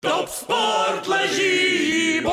[0.00, 2.26] Top sport lažybos.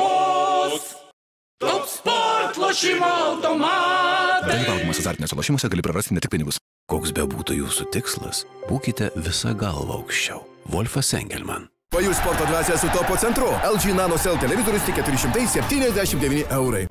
[1.58, 4.50] Top sport lošimo automatai.
[4.52, 6.58] Dalyvaudamas azartiniuose lošimuose gali prarasti ne tik pinigus.
[6.92, 10.44] Koks be būtų jūsų tikslas, būkite visą galvą aukščiau.
[10.68, 11.68] Wolfas Engelman.
[11.94, 13.48] Pajus sporto dvasia su topo centru.
[13.64, 16.84] LG Nano Cell televizorius tik 479 eurai.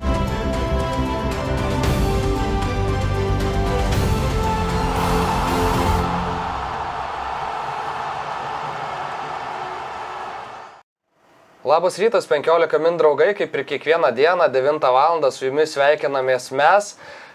[11.74, 15.32] Labas rytas, 15 min draugai, kaip ir kiekvieną dieną, 9 val.
[15.32, 16.90] su jumis sveikinamės mes.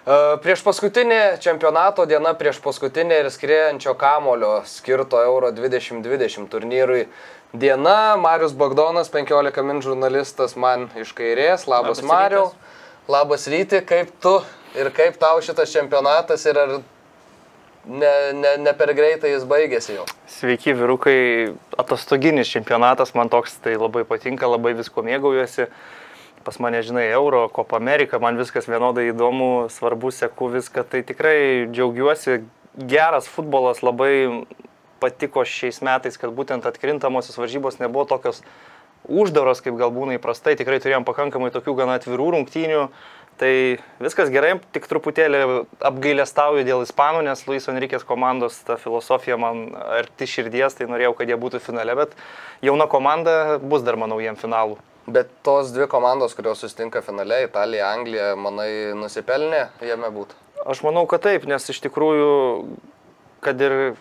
[0.08, 7.08] E, Prieš paskutinį čempionato diena, prieš paskutinį ir skriejančio kamulio skirto Euro 2020 turnyrui
[7.52, 8.16] diena.
[8.16, 11.68] Marius Bagdonas, 15 min žurnalistas man iš kairės.
[11.68, 12.46] Labas, Labas Mariu.
[12.46, 12.56] rytas.
[13.10, 14.38] Labas ryti, kaip tu
[14.76, 16.80] ir kaip tau šitas čempionatas ir ar
[17.86, 20.06] ne, ne, ne per greitai jis baigėsi jau.
[20.30, 21.20] Sveiki, vyrukai.
[21.80, 25.70] Atostoginis čempionatas man toks tai labai patinka, labai visko mėgaujuosi.
[26.44, 30.86] Pas mane, žinai, Euro, Copa America, man viskas vienodai įdomu, svarbu, seku viską.
[30.88, 32.42] Tai tikrai džiaugiuosi.
[32.90, 34.46] Geras futbolas labai
[35.04, 38.44] patiko šiais metais, kad būtent atkrintamosios varžybos nebuvo tokios
[39.10, 40.56] uždaros, kaip gal būna įprastai.
[40.60, 42.84] Tikrai turėjom pakankamai tokių gana atvirų rungtynių.
[43.40, 43.52] Tai
[44.04, 45.40] viskas gerai, tik truputėlį
[45.88, 51.32] apgailestauju dėl ispanų, nes Luis Enriquės komandos ta filosofija man arti širdies, tai norėjau, kad
[51.32, 52.18] jie būtų finale, bet
[52.66, 54.76] jauna komanda bus dar, manau, jiem finalų.
[55.10, 60.36] Bet tos dvi komandos, kurios susitinka finale, Italija, Anglija, manai, nusipelnė jame būti.
[60.68, 62.34] Aš manau, kad taip, nes iš tikrųjų,
[63.46, 63.96] kad ir,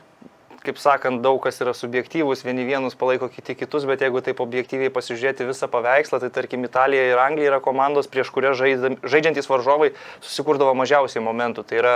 [0.69, 4.93] kaip sakant, daug kas yra subjektyvus, vieni vienus palaiko kiti kitus, bet jeigu taip objektyviai
[4.93, 10.77] pasižiūrėti visą paveikslą, tai tarkim Italija ir Anglija yra komandos, prieš žaidam- žaidžiantys varžovai susikurdavo
[10.77, 11.65] mažiausiai momentų.
[11.65, 11.95] Tai yra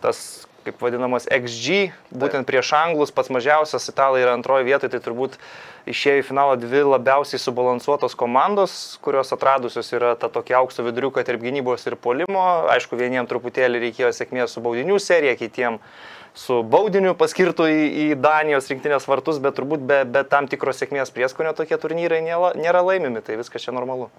[0.00, 5.36] tas kaip vadinamas XG, būtent prieš anglus pats mažiausias, italai yra antroje vietoje, tai turbūt
[5.86, 11.44] išėjo į finalą dvi labiausiai subalansuotos komandos, kurios atradusios yra tą tokį aukšto viduriuką tarp
[11.44, 12.66] gynybos ir polimo.
[12.74, 15.78] Aišku, vieniems truputėlį reikėjo sėkmės su baudinių serija, kitiems
[16.36, 21.12] su baudiniu paskirtų į, į Danijos rinktinės vartus, bet turbūt be, be tam tikros sėkmės
[21.14, 24.10] prieskonio tokie turnyrai nėra, nėra laimimi, tai viskas čia normalu.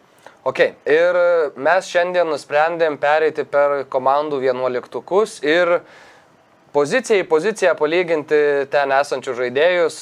[0.47, 1.17] Ok, ir
[1.59, 5.79] mes šiandien nusprendėm pereiti per komandų vienuoliktukus ir
[6.73, 8.39] poziciją į poziciją palyginti
[8.71, 9.97] ten esančius žaidėjus.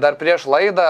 [0.00, 0.86] Dar prieš laidą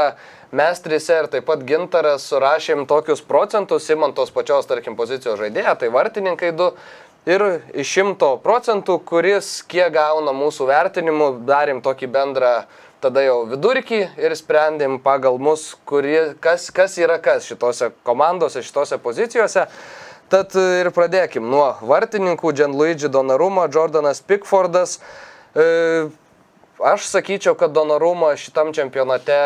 [0.54, 5.74] mes trise ir taip pat gintaras surašėm tokius procentus, imant tos pačios, tarkim, pozicijos žaidėją,
[5.80, 6.70] tai vartininkai du.
[7.24, 7.42] Ir
[7.72, 12.50] iš šimto procentų, kuris kiek gauna mūsų vertinimu, darėm tokį bendrą
[13.04, 18.98] tada jau vidurkį ir sprendėm pagal mus, kuri, kas, kas yra kas šitose komandose, šitose
[19.00, 19.66] pozicijose.
[20.32, 24.98] Tad ir pradėkim nuo vartininkų, Gianluigi Donnarumma, Jordanas Pickfordas.
[25.52, 26.08] E,
[26.82, 29.36] Aš sakyčiau, kad Donnarumma šitam čempionate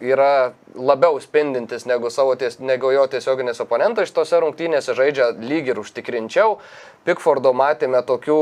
[0.00, 2.08] yra labiau spindintis negu,
[2.40, 4.08] ties, negu jo tiesioginis oponentas.
[4.08, 6.56] Šitose rungtynėse žaidžia lyg ir užtikrinčiau.
[7.04, 8.40] Pickfordo matėme tokių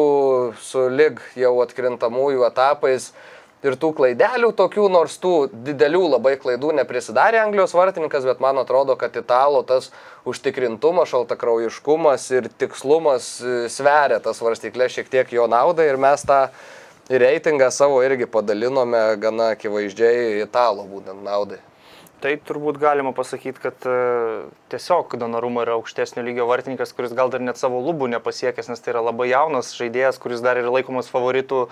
[0.63, 3.11] su lyg jau atkrintamųjų etapais
[3.67, 5.35] ir tų klaidelių tokių, nors tų
[5.67, 9.91] didelių labai klaidų neprisidarė Anglijos vartininkas, bet man atrodo, kad italo tas
[10.23, 16.47] užtikrintumas, šaltakraujiškumas ir tikslumas e, sveria tas varstyklės šiek tiek jo naudai ir mes tą
[17.11, 21.59] reitingą savo irgi padalinome gana akivaizdžiai italo būtent naudai.
[22.21, 23.95] Tai turbūt galima pasakyti, kad e,
[24.69, 28.93] tiesiog Donarumo yra aukštesnio lygio vartininkas, kuris gal dar net savo lubų nepasiekęs, nes tai
[28.93, 31.65] yra labai jaunas žaidėjas, kuris dar yra laikomas favoritu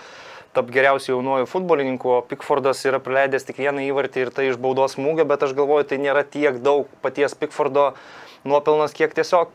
[0.57, 4.97] tap geriausių jaunuoju futbolininku, o Pickfordas yra praleidęs tik vieną įvartį ir tai iš baudos
[4.97, 7.91] smūgio, bet aš galvoju, tai nėra tiek daug paties Pickfordo
[8.49, 9.53] nuopelnas, kiek tiesiog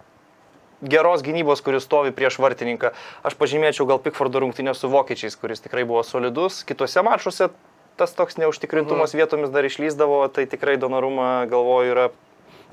[0.83, 2.91] geros gynybos, kuris stovi prieš vartininką.
[3.23, 6.63] Aš pažymėčiau gal Pickfordo rungtynę su vokiečiais, kuris tikrai buvo solidus.
[6.67, 7.49] Kitose mačuose
[7.95, 12.07] tas toks neužtikrintumas vietomis dar išlyzdavo, tai tikrai Donaruma, galvoju, yra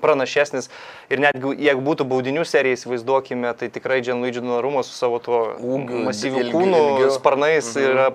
[0.00, 0.71] pranašesnis.
[1.12, 6.04] Ir netgi jeigu būtų baudinių serija, įsivaizduokime, tai tikrai Gianluigi Donaruma su savo tuo Ūgiu,
[6.06, 7.10] masyviu ilgiu, kūnu, ilgiu.
[7.12, 7.91] sparnais Mhm.
[7.91, 8.09] yra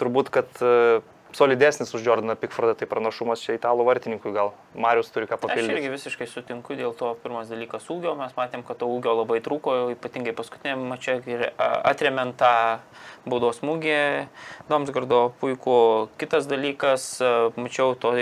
[0.00, 1.02] turbūt, kad e,
[1.34, 4.52] solidesnis už Jordaną Pickfordą, tai pranašumas čia italų vartininkui gal.
[4.78, 5.74] Marius turi ką Aš papildyti.
[5.74, 8.14] irgi visiškai sutinku dėl to pirmas dalykas ūgio.
[8.18, 12.54] Mes matėm, kad to ūgio labai trūko, ypatingai paskutinėme mače ir atremiant tą
[13.26, 13.98] baudos smūgį
[14.70, 16.08] Domsgardo puiku.
[16.22, 17.18] Kitas dalykas,
[17.58, 18.14] mačiau to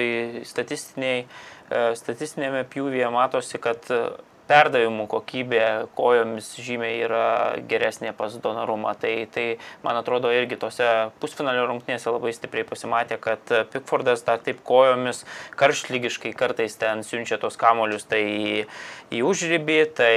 [0.49, 1.27] statistiniai,
[1.71, 3.85] statistinėme pjūvyje matosi, kad
[4.53, 5.65] perdavimų kokybė
[5.97, 7.25] kojomis žymiai yra
[7.69, 8.95] geresnė pas Donarumą.
[9.01, 9.47] Tai, tai
[9.85, 10.89] man atrodo irgi tose
[11.23, 15.25] pusfinalio rungtynėse labai stipriai pasimatė, kad Pickfordas dar taip kojomis
[15.61, 18.23] karštlygiškai kartais ten siunčia tos kamolius tai
[19.13, 20.15] į užrybį, tai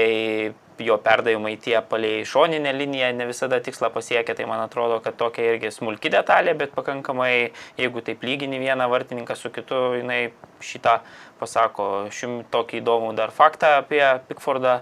[0.84, 5.54] jo perdavimai tie palei šoninę liniją ne visada tikslą pasiekia, tai man atrodo, kad tokia
[5.54, 10.20] irgi smulki detalė, bet pakankamai, jeigu taip lygini vieną vartininką su kitu, jinai
[10.64, 11.00] šitą
[11.40, 12.08] pasako.
[12.16, 14.80] Šim tokį įdomų dar faktą apie Pickfordą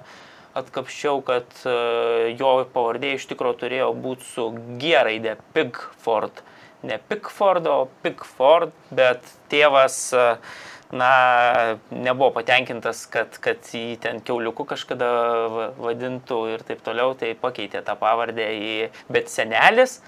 [0.57, 1.77] atkapščiau, kad e,
[2.37, 4.49] jo pavardė iš tikrųjų turėjo būti su
[4.81, 6.43] G raidė Pickford.
[6.83, 10.35] Ne Pickford, o Pickford, bet tėvas uh,
[10.93, 15.09] na, nebuvo patenkintas, kad, kad jį ten keuliuku kažkada
[15.81, 18.75] vadintų ir taip toliau, tai pakeitė tą pavardę į...
[19.13, 19.99] Bet senelis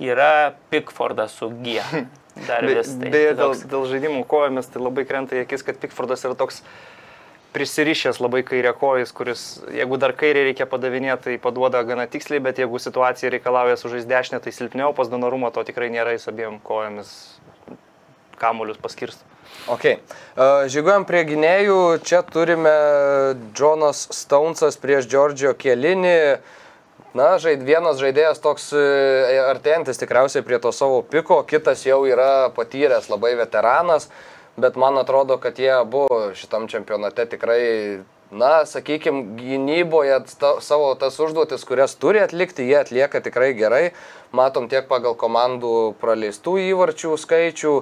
[0.00, 1.82] yra Pickfordas su G.
[2.48, 2.90] Dar vis.
[2.96, 6.62] Tai, beje, dėl, dėl žaidimų kojomis tai labai krenta į akis, kad Pickfordas yra toks
[7.56, 12.60] prisirišęs labai kairė kojas, kuris, jeigu dar kairė reikia padavinėti, tai paduoda gana tiksliai, bet
[12.60, 17.14] jeigu situacija reikalauja sužaisti dešinę, tai silpniau, pas donorumo to tikrai nėra, jis abiem kojomis
[18.36, 19.35] kamuolius paskirsto.
[19.72, 19.88] Ok.
[20.70, 21.80] Žyguojam prie gynėjų.
[22.06, 22.76] Čia turime
[23.56, 26.20] Jonas Stonesas prieš Džordžio Kelinį.
[27.16, 28.80] Na, žaid, vienas žaidėjas toks e,
[29.40, 34.10] artėjantis tikriausiai prie to savo piko, kitas jau yra patyręs labai veteranas,
[34.60, 36.04] bet man atrodo, kad jie abu
[36.36, 37.62] šitam čempionate tikrai,
[38.28, 40.18] na, sakykime, gynyboje
[40.66, 43.84] savo tas užduotis, kurias turi atlikti, jie atlieka tikrai gerai.
[44.36, 47.74] Matom tiek pagal komandų praleistų įvarčių skaičių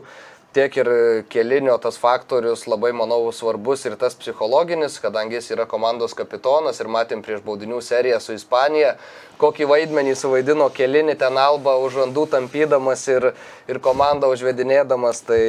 [0.55, 0.89] tiek ir
[1.31, 6.91] kelinio tas faktorius labai, manau, svarbus ir tas psichologinis, kadangi jis yra komandos kapitonas ir
[6.93, 8.95] matėm prieš baudinių seriją su Ispanija,
[9.43, 13.33] kokį vaidmenį suvaidino kelinį ten alba už randų tampydamas ir,
[13.69, 15.43] ir komandą užvedinėdamas, tai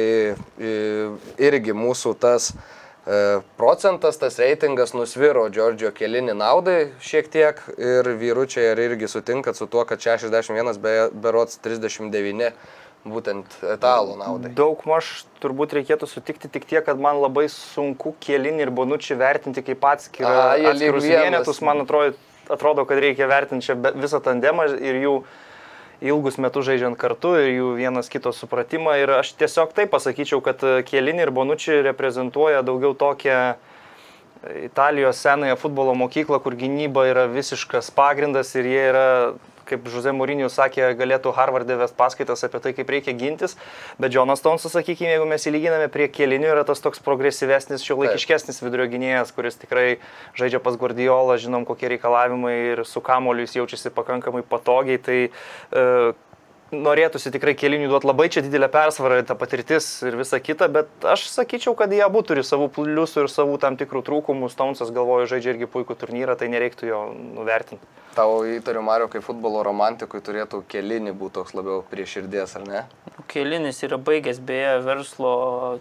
[0.58, 3.20] irgi mūsų tas e,
[3.60, 9.70] procentas, tas reitingas nusviro Džordžio kelinį naudai šiek tiek ir vyručiai ar irgi sutinkat su
[9.70, 12.50] tuo, kad 61 be, berots 39
[13.10, 14.52] būtent italų naudai.
[14.56, 19.64] Daug maž turbūt reikėtų sutikti tik tiek, kad man labai sunku kėlinį ir bonučių vertinti
[19.66, 21.62] kaip atskirus vienetus.
[21.64, 22.16] Man atrodo,
[22.52, 25.16] atrodo, kad reikia vertinti čia visą tandemą ir jų
[26.06, 28.98] ilgus metus žaidžiant kartu ir jų vienas kito supratimą.
[29.00, 33.56] Ir aš tiesiog taip pasakyčiau, kad kėlinį ir bonučių reprezentuoja daugiau tokią
[34.66, 39.06] Italijos senąją futbolo mokyklą, kur gynyba yra visiškas pagrindas ir jie yra
[39.68, 43.56] kaip Žuze Mūrinius sakė, galėtų Harvardė vest paskaitas apie tai, kaip reikia gintis,
[44.02, 48.62] bet Jonas Tonsas, sakykime, jeigu mes įlyginame prie kėlinių, yra tas toks progresyvesnis, šio laikiškesnis
[48.64, 49.86] vidurio gynėjas, kuris tikrai
[50.38, 55.02] žaidžia pas Guardiolą, žinom, kokie reikalavimai ir su kamoliu jis jaučiasi pakankamai patogiai.
[55.06, 55.18] Tai,
[55.74, 56.25] uh,
[56.74, 61.28] norėtųsi tikrai kelinių duoti labai čia didelę persvarą, ta patirtis ir visa kita, bet aš
[61.30, 64.50] sakyčiau, kad jie abu turi savų pliusų ir savų tam tikrų trūkumų.
[64.50, 67.04] Stonesas galvoju, žaidžia irgi puikų turnyrą, tai nereiktų jo
[67.38, 67.86] nuvertinti.
[68.16, 72.84] Tavo įtariu, Mario, kaip futbolo romantikui turėtų kelinį būti toks labiau prie širdies, ar ne?
[73.28, 75.32] Kelinis yra baigęs, beje, verslo,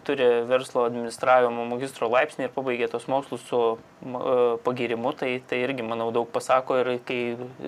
[0.04, 3.80] turi verslo administravimo magistro laipsnį ir pabaigė tos mokslus su uh,
[4.68, 7.22] pagirimu, tai, tai irgi, manau, daug pasako ir kai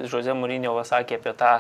[0.04, 1.54] Žoze Mūrinio sakė apie tą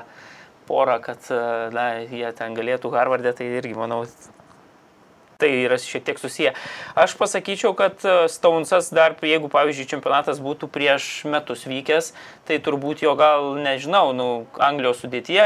[0.67, 1.29] porą, kad
[1.75, 4.03] na, jie ten galėtų Harvardė, tai irgi, manau,
[5.37, 6.53] tai yra šiek tiek susiję.
[6.95, 8.01] Aš pasakyčiau, kad
[8.31, 12.11] Stonesas dar, jeigu, pavyzdžiui, čempionatas būtų prieš metus vykęs,
[12.47, 14.27] tai turbūt jo gal, nežinau, nu,
[14.63, 15.41] Anglijos sudėtie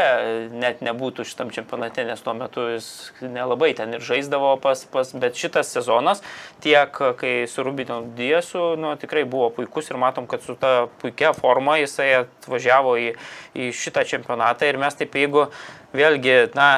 [0.53, 2.87] net nebūtų šitam čempionate, nes tuo metu jis
[3.21, 6.23] nelabai ten ir žaisdavo pas, pas bet šitas sezonas,
[6.63, 11.33] tiek kai su Rubino Diesu, nu, tikrai buvo puikus ir matom, kad su ta puikia
[11.37, 13.13] forma jisai atvažiavo į,
[13.57, 15.49] į šitą čempionatą ir mes taip, jeigu
[15.95, 16.71] vėlgi, na,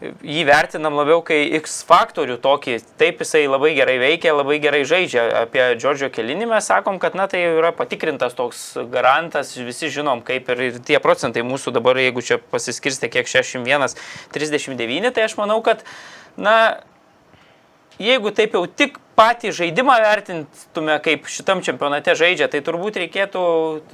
[0.00, 5.26] jį vertinam labiau kai X faktorių tokį, taip jisai labai gerai veikia, labai gerai žaidžia.
[5.42, 10.48] Apie Džordžio kelinį mes sakom, kad na tai yra patikrintas toks garantas, visi žinom, kaip
[10.54, 13.96] ir, ir tie procentai mūsų dabar, jeigu čia pasiskirstė kiek 61,
[14.32, 15.84] 39, tai aš manau, kad
[16.40, 16.56] na
[18.00, 23.42] jeigu taip jau tik patį žaidimą vertintume, kaip šitam čempionate žaidžia, tai turbūt reikėtų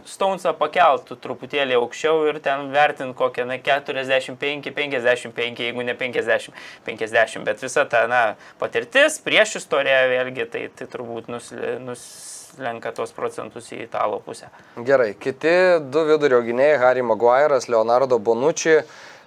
[0.06, 7.42] Stonesą pakelti truputėlį aukščiau ir ten vertinti kokią na, 45, 55, jeigu ne 50, 50.
[7.48, 8.22] Bet visa ta na,
[8.62, 11.50] patirtis prieš istoriją vėlgi, tai, tai turbūt nus,
[11.82, 14.52] nuslenka tos procentus į italo pusę.
[14.86, 15.56] Gerai, kiti
[15.90, 18.78] du vidurio gynėjai, Harry Maguire'as, Leonardo Bonucci.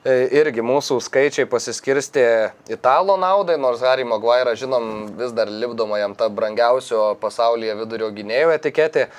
[0.08, 2.24] E, irgi mūsų skaičiai pasiskirstė
[2.72, 8.54] italo naudai, nors Harry Maguire, žinom, vis dar lipdoma jam ta brangiausio pasaulyje vidurio gynėjo
[8.56, 9.10] etiketė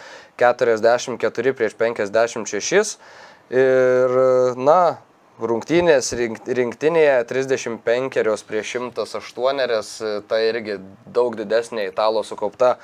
[0.40, 2.96] 44 prieš 56.
[3.50, 4.16] Ir,
[4.56, 4.80] na,
[5.36, 12.78] rungtynės rinktinėje 35 prieš 108, tai irgi daug didesnė italo sukaupta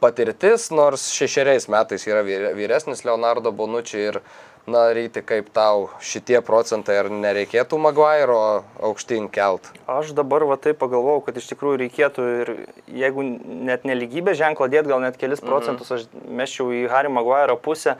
[0.00, 4.20] patirtis, nors šešeriais metais yra vyresnis Leonardo Bonucci ir
[4.64, 8.32] Na, ryti, kaip tau šitie procentai, ar nereikėtų Maguire
[8.80, 9.66] aukštyn kelt?
[9.84, 12.52] Aš dabar va taip pagalvojau, kad iš tikrųjų reikėtų ir
[12.88, 13.26] jeigu
[13.68, 17.98] net neligybė ženklo dėt, gal net kelis procentus aš meščiau į Harry Maguire pusę.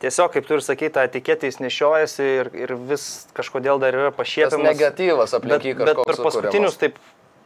[0.00, 4.10] Tiesiog, kaip tu ir sakai, tą etiketę jis nešiojasi ir, ir vis kažkodėl dar yra
[4.10, 4.66] Tas pašiepiamas.
[4.72, 6.08] negatyvas Bet, aplink jį bet kažkoks.
[6.08, 6.98] per paskutinius taip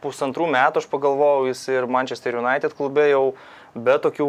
[0.03, 3.25] pusantrų metų aš pagalvojau, jis ir Manchester United klube jau
[3.75, 4.27] be tokių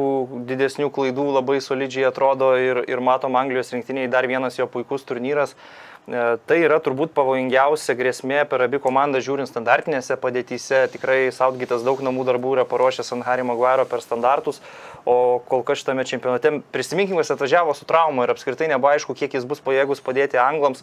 [0.48, 5.54] didesnių klaidų labai solidžiai atrodo ir, ir matom Anglijos rinktiniai dar vienas jo puikus turnyras.
[5.54, 10.80] E, Tai yra turbūt pavojingiausia grėsmė per abi komandas žiūrint standartinėse padėtyse.
[10.94, 14.58] Tikrai Sautgytas daug namų darbų yra paruošęs ant Harry Maguire per standartus,
[15.06, 19.38] o kol kas šitame čempionate prisiminkime, jis atvažiavo su trauma ir apskritai nebuvo aišku, kiek
[19.38, 20.82] jis bus pajėgus padėti anglams.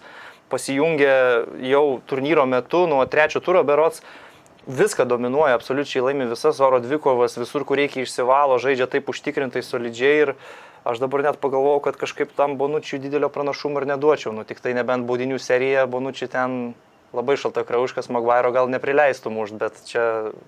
[0.49, 1.11] Pasijungė
[1.67, 3.99] jau turnyro metu nuo trečio turo berots
[4.69, 10.19] viską dominuoja, absoliučiai laimi visas oro dvikovas, visur, kur reikia išsivalo, žaidžia taip užtikrintai, solidžiai
[10.27, 10.33] ir
[10.87, 14.75] aš dabar net pagalvojau, kad kažkaip tam Bonučiui didelio pranašumo ir neduočiau, nu tik tai
[14.77, 16.59] nebent baudinių serija, Bonučiui ten
[17.13, 20.03] labai šalta krauškas, Maguire gal neprileistų mušt, bet čia,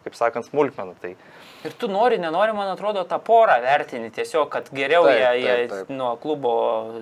[0.06, 0.94] kaip sakant, smulkmena.
[1.02, 1.16] Tai
[1.62, 5.44] Ir tu nori, nenori, man atrodo, tą porą vertini tiesiog, kad geriau Taip, jie, taip,
[5.46, 5.92] jie taip.
[5.94, 6.54] nuo klubo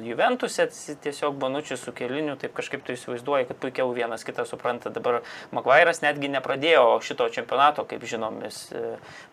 [0.03, 0.59] Juventus
[1.05, 4.91] tiesiog banučių su keliniu, taip kažkaip tu įsivaizduoji, kad puikiau vienas kitą supranta.
[4.91, 5.21] Dabar
[5.55, 8.85] Maguire'as netgi nepradėjo šito čempionato, kaip žinom, jis e,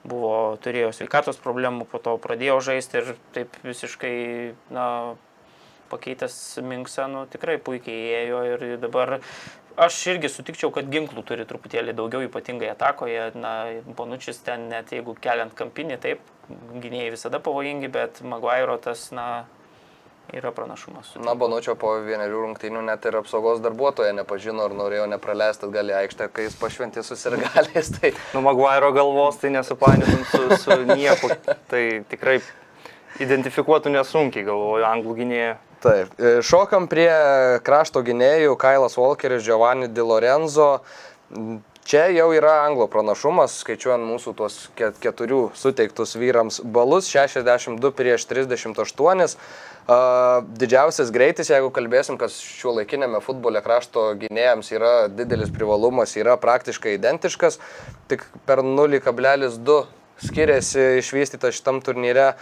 [0.07, 4.17] buvo, turėjo sveikatos problemų, po to pradėjo žaisti ir taip visiškai,
[4.71, 4.89] na,
[5.91, 9.19] pakeitęs Minksą, nu, tikrai puikiai ėjo ir dabar
[9.77, 13.29] aš irgi sutikčiau, kad ginklų turi truputėlį daugiau, ypatingai atakoje.
[13.39, 13.57] Na,
[13.99, 16.25] Bonučius ten net jeigu keliant kampinį, taip,
[16.83, 19.45] gynėjai visada pavojingi, bet Maguire tas, na,
[20.33, 21.15] yra pranašumas.
[21.23, 25.99] Na, Bonučio po vienerių rungtynių net ir apsaugos darbuotoja nepažino ar norėjo nepraleisti atgal į
[26.03, 27.93] aikštę, kai jis pašventė susirgalės.
[27.99, 31.31] Tai nu Maguire galvos tai nesupainiotum su, su nieku.
[31.71, 32.41] Tai tikrai
[33.23, 35.55] identifikuotų nesunkiai, galvoju, anglų gynėją.
[35.85, 37.11] Taip, e, šokam prie
[37.65, 40.81] krašto gynėjų Kailas Walkeris, Giovanni Di Lorenzo.
[41.87, 48.27] Čia jau yra anglo pranašumas, skaičiuojant mūsų tuos ket- keturių suteiktus vyrams balus- 62 prieš
[48.27, 49.37] 38.
[49.87, 56.35] A, Didžiausias greitis, jeigu kalbėsim, kas šiuo laikinėme futbole krašto gynėjams yra didelis privalumas, yra
[56.37, 57.61] praktiškai identiškas,
[58.09, 59.87] tik per 0,2
[60.23, 62.33] skiriasi išvystyta šitam turnyre.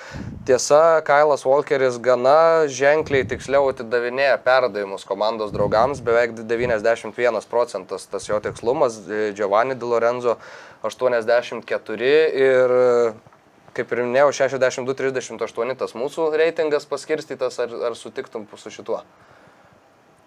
[0.46, 8.40] Tiesa, Kailas Walkeris gana ženkliai tiksliau atidavinėja perdavimus komandos draugams, beveik 91 procentas tas jo
[8.44, 9.00] tikslumas,
[9.34, 10.38] Giovanni Di Lorenzo
[10.84, 12.10] 84
[12.48, 12.76] ir
[13.74, 19.02] kaip ir minėjau, 62-38 tas mūsų reitingas paskirstytas, ar, ar sutiktum su šituo?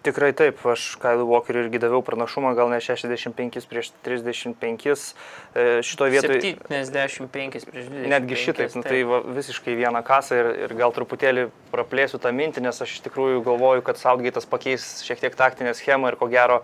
[0.08, 4.86] Tikrai taip, aš Kailui Walkeriui irgi daviau pranašumą, gal ne 65 prieš 35.
[5.52, 8.06] E, Šitoje vietoje 75 prieš 20.
[8.08, 12.64] netgi šitaip, nu, tai va, visiškai vieną kasą ir, ir gal truputėlį praplėsiu tą mintį,
[12.64, 16.62] nes aš iš tikrųjų galvoju, kad Southgate'as pakeis šiek tiek taktinę schemą ir ko gero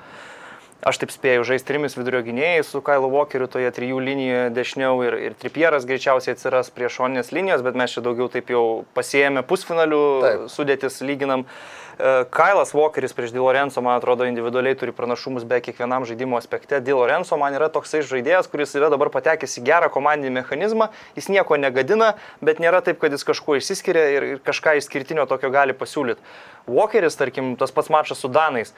[0.85, 5.15] Aš taip spėjau žaisti trimis vidurio gynėjais su Kailu Walkeriu toje trijų linijoje dešiniau ir,
[5.31, 10.03] ir tripieras greičiausiai atsiras prie šoninės linijos, bet mes čia daugiau taip jau pasijėmė pusfinalių
[10.27, 10.45] Taip.
[10.53, 11.47] sudėtis lyginam.
[11.49, 11.84] E,
[12.31, 16.81] Kailas Walkeris prieš Di Lorenzo, man atrodo, individualiai turi pranašumus be kiekvienam žaidimo aspekte.
[16.83, 21.31] Di Lorenzo man yra toksai žaidėjas, kuris yra dabar patekęs į gerą komandinį mechanizmą, jis
[21.31, 25.77] nieko negadina, bet nėra taip, kad jis kažkuo išsiskiria ir ir kažką išskirtinio tokio gali
[25.77, 26.23] pasiūlyti.
[26.67, 28.75] Walkeris, tarkim, tas pats mačas su Danais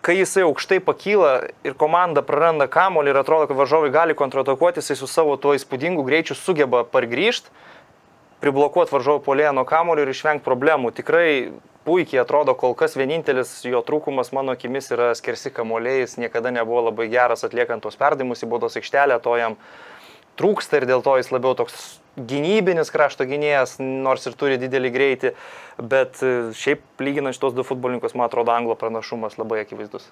[0.00, 1.32] kai jisai aukštai pakyla
[1.66, 6.04] ir komanda praranda kamolį ir atrodo, kad varžovai gali kontratakuoti, jisai su savo tuo įspūdingu
[6.06, 7.50] greičiu sugeba pargrįžti,
[8.42, 10.92] priblokuoti varžovų polėje nuo kamolio ir išvengti problemų.
[10.96, 11.28] Tikrai
[11.88, 16.88] puikiai atrodo, kol kas vienintelis jo trūkumas mano akimis yra skersi kamoliai, jis niekada nebuvo
[16.90, 19.56] labai geras atliekant tos perdavimus į baudos aikštelę, to jam
[20.38, 25.34] trūksta ir dėl to jis labiau toks gynybinis krašto gynėjas, nors ir turi didelį greitį,
[25.78, 30.08] bet e, šiaip lyginant šitos du futbolininkus, man atrodo, anglo pranašumas labai akivaizdus.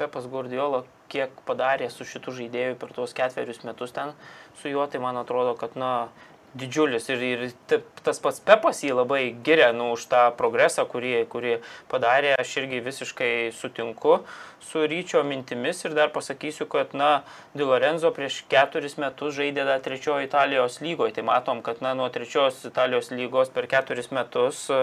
[0.00, 0.82] Pepas Guardiola,
[1.12, 4.12] kiek padarė su šitu žaidėju per tuos ketverius metus ten
[4.60, 6.08] su juo, tai man atrodo, kad, na,
[6.54, 11.56] didžiulis ir, ir tas pats Pepas jį labai giria, nu, už tą progresą, kurį, kurį
[11.90, 14.20] padarė, aš irgi visiškai sutinku
[14.64, 17.22] su ryčio mintimis ir dar pasakysiu, kad, na,
[17.56, 22.08] Di Lorenzo prieš keturis metus žaidė dar trečiojo Italijos lygoje, tai matom, kad, na, nuo
[22.12, 24.80] trečios Italijos lygos per keturis metus e,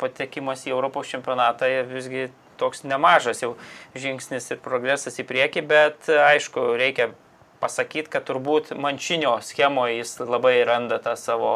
[0.00, 3.54] patekimas į Europos čempionatą visgi toks nemažas jau
[3.98, 7.12] žingsnis ir progresas į priekį, bet aišku, reikia
[7.60, 11.52] pasakyti, kad turbūt mančinio schemoje jis labai randa tą savo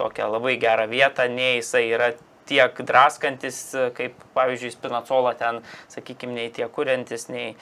[0.00, 2.12] tokią labai gerą vietą, nei jisai yra
[2.48, 3.58] tiek draskantis,
[3.96, 7.54] kaip pavyzdžiui Spinacola ten, sakykime, nei tiek kuriantis, nei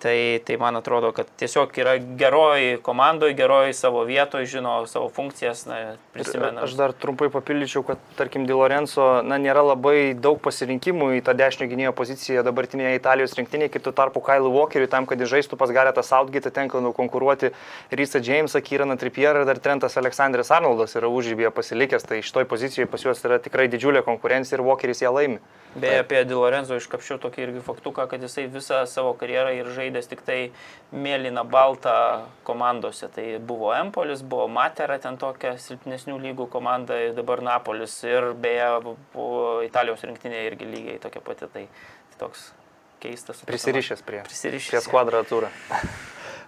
[0.00, 5.66] Tai, tai man atrodo, kad tiesiog yra geroji komandoje, geroji savo vietoje, žino savo funkcijas,
[5.68, 5.76] na,
[6.14, 6.64] prisimena.
[6.64, 11.34] Aš dar trumpai papildyčiau, kad tarkim Di Lorenzo, na, nėra labai daug pasirinkimų į tą
[11.36, 16.00] dešinio gynėjo poziciją dabartinėje Italijos rinktinėje, kitų tarpu Kyle Walkeriui, tam, kad žaistų pas Garetą
[16.06, 17.52] Southgate, tenka nukonkuruoti
[17.92, 22.88] Risa Jamesą, Kyraną Tripierą ir dar Trentas Aleksandras Arnoldas yra užžybėje pasilikęs, tai šitoj pozicijoje
[22.88, 25.42] pas juos yra tikrai didžiulė konkurencija ir Walkeris ją laimi.
[25.76, 30.08] Beje, apie Di Lorenzo iškapšiau tokį irgi faktuką, kad jisai visą savo karjerą ir žaidęs
[30.08, 30.50] tik tai
[30.92, 33.08] mėlyną baltą komandose.
[33.12, 39.60] Tai buvo Empolis, buvo Matera ten tokia silpnesnių lygų komanda, dabar Napolis ir beje, buvo
[39.66, 41.50] Italijos rinktinė irgi lygiai tokia pati.
[41.50, 42.52] Tai, tai toks
[43.00, 43.42] keistas.
[43.48, 45.50] Prisirišęs prie, Prisirišęs, prie kvadratūrą.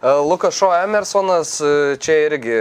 [0.02, 2.56] E, Lukas Šo Emersonas e, čia irgi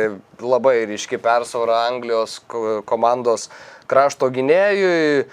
[0.46, 3.48] labai ryški persvara Anglijos ko- komandos
[3.90, 5.24] krašto gynėjui.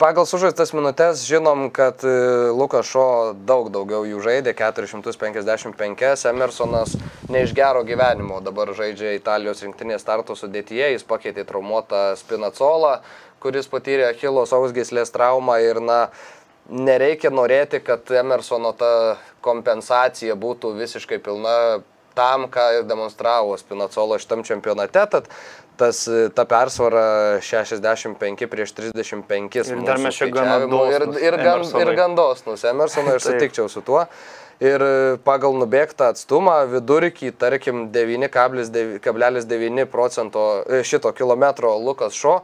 [0.00, 2.12] Pagal sužaistas minutės žinom, kad e,
[2.56, 6.94] Lukas Šo daug daugiau jų žaidė, 455, Emersonas
[7.30, 12.98] ne iš gero gyvenimo, dabar žaidžia Italijos rinktinės starto sudėtyje, jis pakeitė traumuotą Spinacolą,
[13.42, 16.00] kuris patyrė Achilo sausgyslės traumą ir na,
[16.68, 18.92] nereikia norėti, kad Emersono ta
[19.44, 21.56] kompensacija būtų visiškai pilna
[22.14, 25.06] tam, ką ir demonstravo Spinacolo šitam čempionate.
[25.10, 25.28] Tad
[25.76, 26.04] tas,
[26.34, 29.58] ta persvara 65 prieš 35.
[29.72, 30.84] Ir dar mes čia skaičiavimu.
[30.92, 33.34] ir, ir, gan, ir gan dosnus Emersono ir Taip.
[33.34, 34.06] sutikčiau su tuo.
[34.62, 42.42] Ir e, pagal nubėgtą atstumą vidurkį, tarkim, 9,9 procento e, šito kilometro Lukas Šo,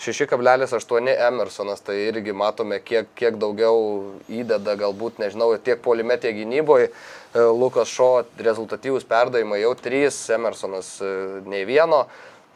[0.00, 6.88] 6,8 Emersonas, tai irgi matome, kiek, kiek daugiau įdeda, galbūt, nežinau, tiek polime, tiek gynyboje.
[7.34, 11.10] Lukas Šo rezultatyvūs perdavimai jau 3, Emersonas e,
[11.52, 12.06] nei vieno.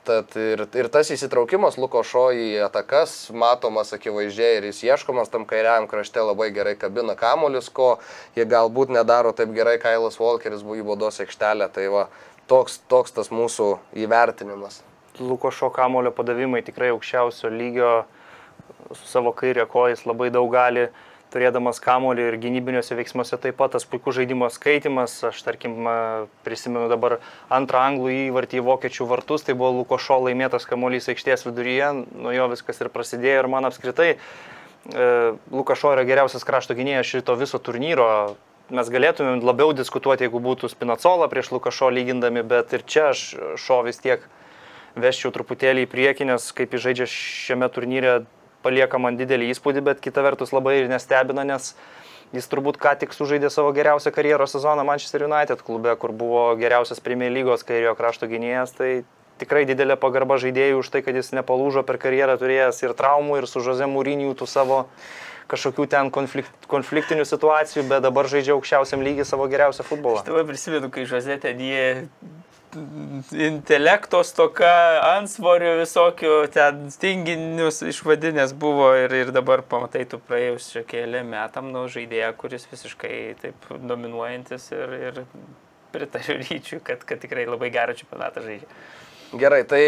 [0.09, 5.45] Tad ir, ir tas įsitraukimas Luko Šo į atakas matomas akivaizdžiai ir jis ieškomas tam
[5.49, 7.95] kairiajam krašte labai gerai kabina kamolius, ko
[8.37, 11.69] jie galbūt nedaro taip gerai Kailas Walkeris buvo į baudos aikštelę.
[11.77, 12.09] Tai va,
[12.49, 13.71] toks, toks tas mūsų
[14.05, 14.81] įvertinimas.
[15.21, 17.90] Luko Šo kamulio padavimai tikrai aukščiausio lygio,
[18.92, 20.88] su savo kairė kojas labai daug gali,
[21.35, 25.16] turėdamas kamulį ir gynybiniuose veiksmuose taip pat tas puikus žaidimo skaitimas.
[25.30, 25.88] Aš tarkim
[26.47, 27.18] prisimenu dabar
[27.52, 32.35] antrą anglų įvartį į vokiečių vartus, tai buvo Luko Šo laimėtas kamuolys aikštės viduryje, nuo
[32.35, 34.18] jo viskas ir prasidėjo ir man apskritai e,
[35.50, 38.09] Lukas Šo yra geriausias krašto gynėjas šito viso turnyro.
[38.75, 43.26] Mes galėtumėm labiau diskutuoti, jeigu būtų Spinacola prieš Lukašo lygindami, bet ir čia aš
[43.61, 44.23] Šo vis tiek
[44.99, 48.23] veščiau truputėlį į priekį, nes kaip jis žaidžia šiame turnyre,
[48.64, 51.75] palieka man didelį įspūdį, bet kita vertus labai ir nestebina, nes
[52.35, 57.03] jis turbūt ką tik sužaidė savo geriausią karjeros sezoną Manchester United klube, kur buvo geriausias
[57.05, 58.75] Premier lygos kairiojo krašto gynėjas.
[58.79, 58.90] Tai
[59.42, 63.51] tikrai didelė pagarba žaidėjui už tai, kad jis nepalūžo per karjerą turėjęs ir traumų, ir
[63.51, 64.85] su Žoze Mūriniu tų savo
[65.51, 70.25] kažkokių ten konflikt, konfliktinių situacijų, bet dabar žaidžia aukščiausiam lygiai savo geriausią futbolą.
[70.27, 71.85] Dabar prisimenu, kai Žozė ten jie
[73.35, 74.71] intelekto stoka,
[75.15, 81.71] ansvorių visokių, ten tinginius išvadinęs buvo ir, ir dabar pamatai, tu praėjus čia keli metam
[81.75, 85.23] nuo žaidėją, kuris visiškai taip dominuojantis ir, ir
[85.95, 88.71] pritariu ryčiui, kad, kad tikrai labai gerą čempionatą žaidžia.
[89.35, 89.83] Gerai, tai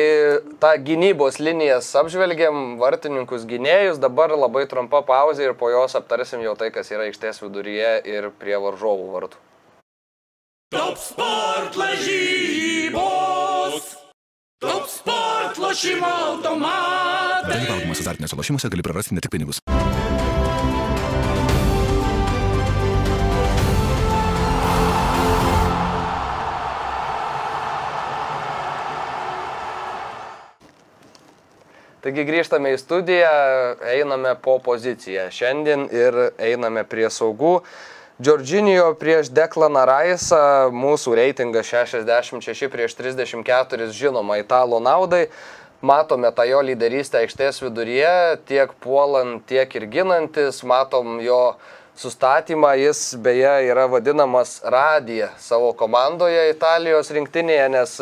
[0.59, 6.57] tą gynybos linijas apžvelgiam, vartininkus gynėjus, dabar labai trumpa pauzė ir po jos aptarsim jau
[6.59, 9.46] tai, kas yra aikštės viduryje ir prie varžovų vartų.
[10.67, 12.99] Top sport lažybos.
[14.59, 17.55] Top sport lošimo automatai.
[17.55, 19.63] Dalyvaudamas azartiniuose lošimuose gali prarasti ne tik pinigus.
[32.03, 33.31] Taigi grįžtame į studiją,
[33.87, 37.63] einame po poziciją šiandien ir einame prie saugų.
[38.17, 45.27] Džordžinijo prieš Deklaną Raisą, mūsų reitingas 66 prieš 34, žinoma, italo naudai.
[45.85, 51.59] Matome tą jo lyderystę aikštės viduryje, tiek puolant, tiek ir ginantis, matom jo
[52.01, 57.99] sustatymą, jis beje yra vadinamas radija savo komandoje Italijos rinktinėje, nes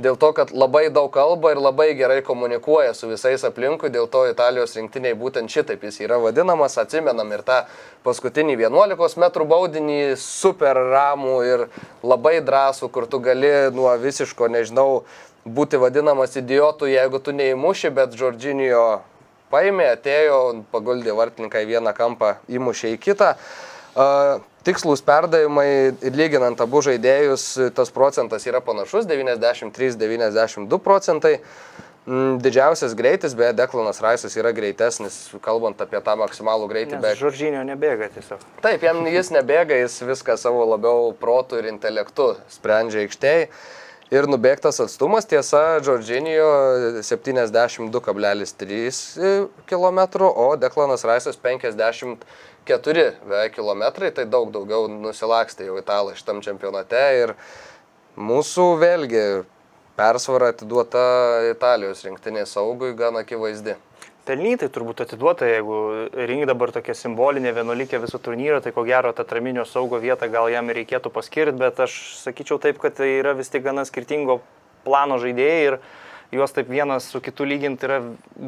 [0.00, 4.24] dėl to, kad labai daug kalba ir labai gerai komunikuoja su visais aplinkui, dėl to
[4.30, 7.62] Italijos rinktiniai būtent šitaip jis yra vadinamas, atsimenam ir tą
[8.06, 11.66] paskutinį 11 m baudinį, super ramų ir
[12.02, 15.04] labai drąsų, kur tu gali nuo visiško, nežinau,
[15.44, 19.00] būti vadinamas idiotu, jeigu tu neįmuši, bet Džordžinijo
[19.50, 20.40] paėmė, atėjo,
[20.72, 23.34] paguldė vartininką į vieną kampą, įmušė į kitą.
[23.90, 25.68] Uh, tikslus perdavimai
[26.04, 31.40] ir lyginant abu žaidėjus, tas procentas yra panašus- 93-92 procentai.
[32.06, 36.96] Mm, Didžiausias greitis, beje, Deklanas Raisas yra greitesnis, kalbant apie tą maksimalų greitį.
[36.96, 38.40] Nes Bet Žoržinio nebėga tiesiog.
[38.64, 43.48] Taip, jam jis nebėga, jis viską savo labiau protų ir intelektu sprendžia aikštėje.
[44.10, 48.96] Ir nubėgtas atstumas, tiesa, Džordžinijo 72,3
[49.70, 50.00] km,
[50.34, 51.38] o Deklanas Raisas
[52.66, 53.82] 54 beveik km,
[54.14, 57.00] tai daug daugiau nusilakstė jau italai šitam čempionate.
[57.22, 57.34] Ir
[58.20, 59.24] mūsų vėlgi
[59.98, 61.02] persvara atiduota
[61.50, 63.76] Italijos rinktinės saugui gan akivaizdi.
[64.28, 65.76] Pelnytai turbūt atiduota, jeigu
[66.28, 70.50] rinki dabar tokia simbolinė vienuolikė visų turnyro, tai ko gero tą traminio saugo vietą gal
[70.52, 74.38] jam reikėtų paskirti, bet aš sakyčiau taip, kad tai yra vis tik gana skirtingo
[74.84, 75.78] plano žaidėjai ir
[76.32, 78.00] juos taip vienas su kitu lyginti yra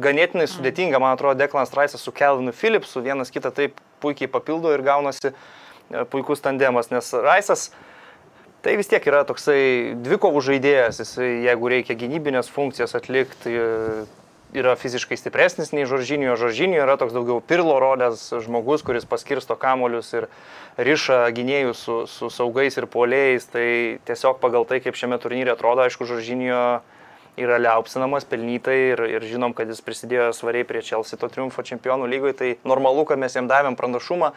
[0.03, 1.01] ganėtinai sudėtinga.
[1.03, 6.05] Man atrodo, Deklanas Raisas su Kelvinu Philipsu vienas kitą taip puikiai papildo ir gaunasi e,
[6.11, 7.71] puikus tandemas, nes Raisas
[8.63, 14.05] Tai vis tiek yra toksai dvikovų žaidėjas, jis, jeigu reikia gynybinės funkcijas atlikti, e,
[14.55, 16.37] yra fiziškai stipresnis nei Žoržinijo.
[16.39, 20.29] Žoržinijo yra toks daugiau pirlo rolės žmogus, kuris paskirsto kamolius ir
[20.77, 23.49] riša gynėjus su, su saugais ir polėjais.
[23.51, 23.67] Tai
[24.07, 26.63] tiesiog pagal tai, kaip šiame turnyre atrodo, aišku, Žoržinijo
[27.39, 32.09] yra liaupsinamas pelnytai ir, ir žinom, kad jis prisidėjo svariai prie Chelsea to triumfo čempionų
[32.11, 34.33] lygoje, tai normalu, kad mes jam davėm pranašumą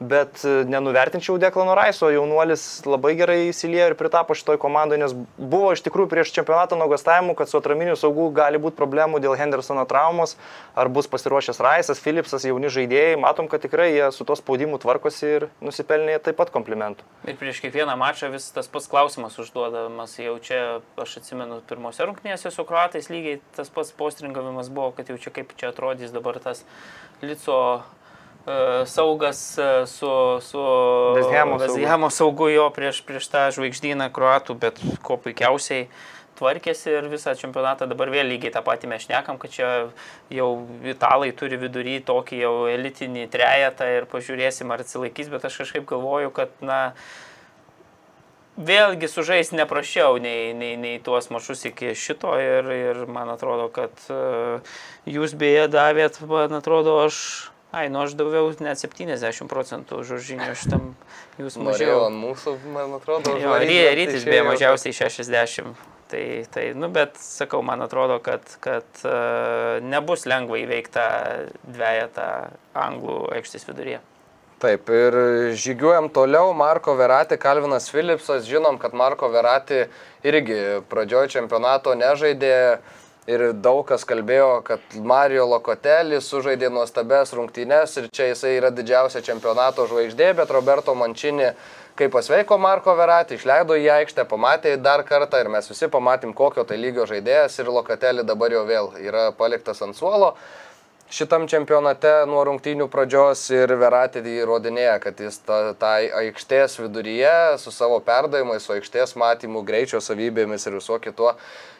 [0.00, 5.72] bet e, nenuvertinčiau Deklano Raiso, jaunuolis labai gerai įsiliejo ir pritapo šitoj komandai, nes buvo
[5.74, 10.36] iš tikrųjų prieš čempionatą nuogastavimų, kad su atraminiu saugu gali būti problemų dėl Hendersono traumos,
[10.78, 15.32] ar bus pasiruošęs Raisas, Philipsas, jauni žaidėjai, matom, kad tikrai jie su to spaudimu tvarkosi
[15.38, 17.06] ir nusipelnė taip pat komplimentų.
[17.30, 20.62] Ir prieš kiekvieną mačą vis tas pats klausimas užduodamas, jau čia,
[21.00, 25.54] aš atsimenu, pirmose rungtynėse su kruatais lygiai tas pats postringavimas buvo, kad jau čia kaip
[25.58, 26.64] čia atrodys dabar tas
[27.22, 27.56] Lico
[28.86, 30.64] saugas e, su, su
[31.64, 32.50] Vezhemo saugu.
[32.52, 35.86] Jo prieš, prieš tą žvaigždyną kruatų, bet ko puikiausiai
[36.38, 39.68] tvarkėsi ir visą čempionatą dabar vėl lygiai tą patį mes šnekam, kad čia
[40.34, 40.48] jau
[40.84, 46.34] italai turi vidury tokį jau elitinį trejetą ir pažiūrėsim, ar atsilaikys, bet aš kažkaip galvoju,
[46.34, 46.80] kad, na,
[48.58, 53.94] vėlgi sužais neprašiau nei, nei, nei tuos mašus iki šito ir, ir man atrodo, kad
[54.10, 54.76] uh,
[55.06, 60.92] jūs beje davėt, man atrodo, aš Ai, nu aš daviau net 70 procentų žuržinio šitam
[61.40, 62.04] jūs mažiau.
[62.06, 65.74] Ant mūsų, man atrodo, jo, rytis beje mažiausiai 60.
[66.14, 71.06] Tai, tai, nu, bet sakau, man atrodo, kad, kad uh, nebus lengva įveikta
[71.64, 72.26] dviejata
[72.76, 74.02] anglų aikštės viduryje.
[74.62, 75.16] Taip, ir
[75.58, 79.82] žygiuojam toliau, Marko Verati, Kalvinas Philipsas, žinom, kad Marko Verati
[80.24, 80.60] irgi
[80.92, 82.54] pradžioje čempionato nežaidė,
[83.24, 89.22] Ir daug kas kalbėjo, kad Mario Lokotelis sužaidė nuostabes rungtynes ir čia jisai yra didžiausia
[89.24, 91.46] čempionato žvaigždė, bet Roberto Mančini,
[91.96, 96.66] kai pasveiko Marko Veratį, išleido į aikštę, pamatė dar kartą ir mes visi pamatėm, kokio
[96.68, 100.34] tai lygio žaidėjas ir Lokotelį dabar jau vėl yra paliktas ant suolo.
[101.14, 107.32] Šitam čempionate nuo rungtynių pradžios ir Veratį įrodinėja, kad jis tą ta, ta aikštės viduryje
[107.62, 111.32] su savo perdavimais, su aikštės matymu, greičio savybėmis ir viso kituo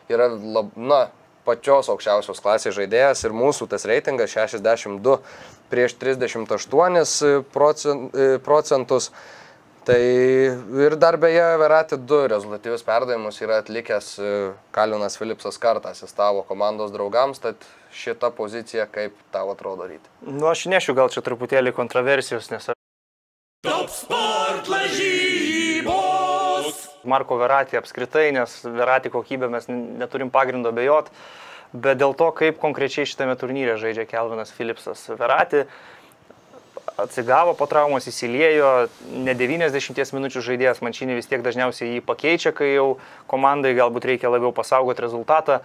[0.09, 1.03] yra, lab, na,
[1.45, 5.19] pačios aukščiausios klasės žaidėjas ir mūsų tas reitingas 62
[5.73, 6.55] prieš 38
[8.45, 9.11] procentus.
[9.85, 10.01] Tai
[10.81, 14.31] ir dar beje, Verati du rezultatyvius perdavimus yra atlikęs e,
[14.73, 17.61] Kalinas Filipsas kartą, asistavo komandos draugams, tad
[17.93, 20.09] šita pozicija kaip tau atrodo ryti?
[20.25, 22.74] Nu, aš nešiu gal čia truputėlį kontroversijos, nes...
[27.09, 31.11] Marko Veratį apskritai, nes Veratį kokybę mes neturim pagrindo bejot,
[31.73, 35.09] bet dėl to, kaip konkrečiai šitame turnyre žaidžia Kelvinas Philipsas.
[35.11, 35.65] Veratį
[37.01, 42.75] atsigavo po traumos, įsiliejo, ne 90 minučių žaidėjas, mančinė vis tiek dažniausiai jį pakeičia, kai
[42.75, 42.95] jau
[43.31, 45.61] komandai galbūt reikia labiau pasaugoti rezultatą.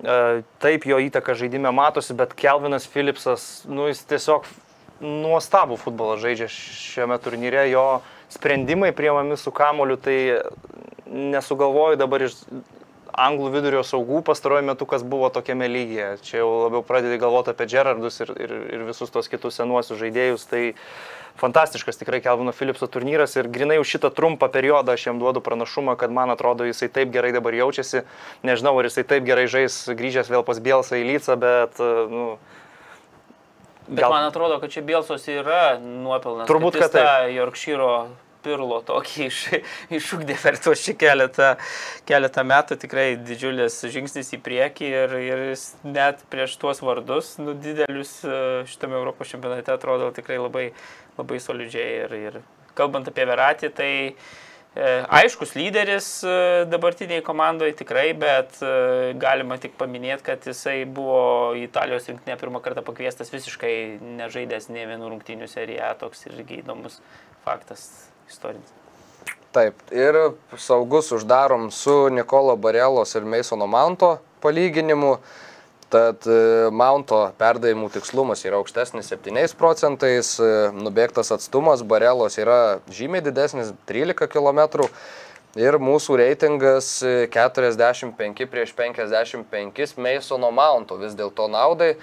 [0.00, 4.48] E, taip jo įtaka žaidime matosi, bet Kelvinas Philipsas, nu, jis tiesiog
[5.00, 10.18] nuostabų futbolą žaidžia šiame turnyre, jo sprendimai priemami su kamoliu, tai
[11.10, 12.38] nesugalvoju dabar iš
[13.20, 16.10] anglų vidurio saugų pastaruoju metu, kas buvo tokiame lygyje.
[16.26, 20.46] Čia jau labiau pradedi galvoti apie Gerardus ir, ir, ir visus tos kitus senuosius žaidėjus.
[20.50, 20.62] Tai
[21.40, 25.96] fantastiškas tikrai Kelvino Philipso turnyras ir grinai už šitą trumpą periodą aš jam duodu pranašumą,
[26.00, 28.04] kad man atrodo jisai taip gerai dabar jaučiasi.
[28.46, 31.82] Nežinau, ar jisai taip gerai žais grįžęs vėl pas Bielsą į Lycą, bet...
[32.14, 32.32] Nu,
[33.90, 34.12] Bet Gal...
[34.14, 36.46] man atrodo, kad čia Bielsos yra nuopelnas.
[36.50, 37.32] Turbūt, kad, tai.
[37.34, 37.88] Yorkshire
[38.40, 39.40] pirlo tokį iš,
[39.98, 41.50] išūkdė per tuos šį keletą,
[42.08, 47.52] keletą metų, tikrai didžiulis žingsnis į priekį ir, ir jis net prieš tuos vardus, nu,
[47.52, 48.38] didelius e,
[48.70, 50.70] šitame Europos čempionate atrodo tikrai labai,
[51.18, 51.90] labai solidžiai.
[52.06, 52.40] Ir, ir
[52.78, 56.34] kalbant apie Veratį, tai E, aiškus lyderis e,
[56.70, 62.84] dabartiniai komandoje tikrai, bet e, galima tik paminėti, kad jisai buvo Italijos rinktinę pirmą kartą
[62.86, 67.00] pakviestas visiškai nežaidęs ne vienų rungtynių seriją, toks irgi įdomus
[67.44, 67.88] faktas
[68.30, 68.70] istorinis.
[69.50, 70.14] Taip, ir
[70.54, 75.16] saugus uždarom su Nikolo Barelos ir Meisono Manto palyginimu.
[75.90, 76.22] Tad
[76.70, 80.36] Mounto perdavimų tikslumas yra aukštesnis 7 procentais,
[80.76, 84.86] nubėgtas atstumas Barelos yra žymiai didesnis 13 km
[85.58, 87.00] ir mūsų reitingas
[87.34, 91.96] 45 prieš 55 Meisono Mounto vis dėlto naudai.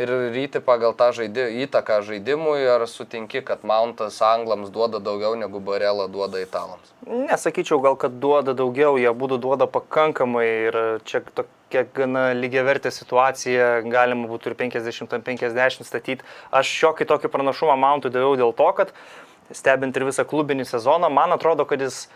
[0.00, 5.60] Ir ryti pagal tą žaidi, įtaką žaidimui, ar sutinki, kad Mountas anglams duoda daugiau negu
[5.60, 6.94] Barela duoda italams?
[7.04, 11.50] Nesakyčiau gal, kad duoda daugiau, jie būtų duoda pakankamai ir čia tokia
[11.96, 16.26] gana lygiavertė situacija, galima būtų ir 50-50 statyti.
[16.52, 18.92] Aš šiokį tokį pranašumą Mountui daviau dėl to, kad
[19.52, 22.06] stebint ir visą klubinį sezoną, man atrodo, kad jis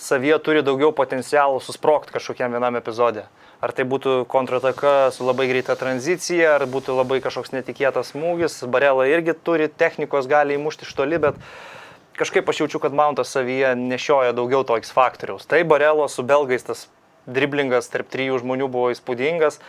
[0.00, 3.26] savyje turi daugiau potencialų susprogti kažkokiam vienam epizodė.
[3.62, 8.58] Ar tai būtų kontrataka su labai greita tranzicija, ar būtų labai kažkoks netikėtas smūgis.
[8.66, 11.38] Barela irgi turi technikos, gali įmušti iš toli, bet
[12.18, 15.46] kažkaip aš jaučiu, kad Mountas savyje nešioja daugiau to X faktoriaus.
[15.46, 16.88] Tai Barelo su belgais tas
[17.26, 19.60] driblingas tarp trijų žmonių buvo įspūdingas,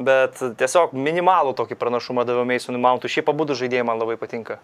[0.00, 3.10] bet tiesiog minimalų tokį pranašumą daviau Meisonui Mountui.
[3.12, 4.60] Šiaip abu žaidėjai man labai patinka.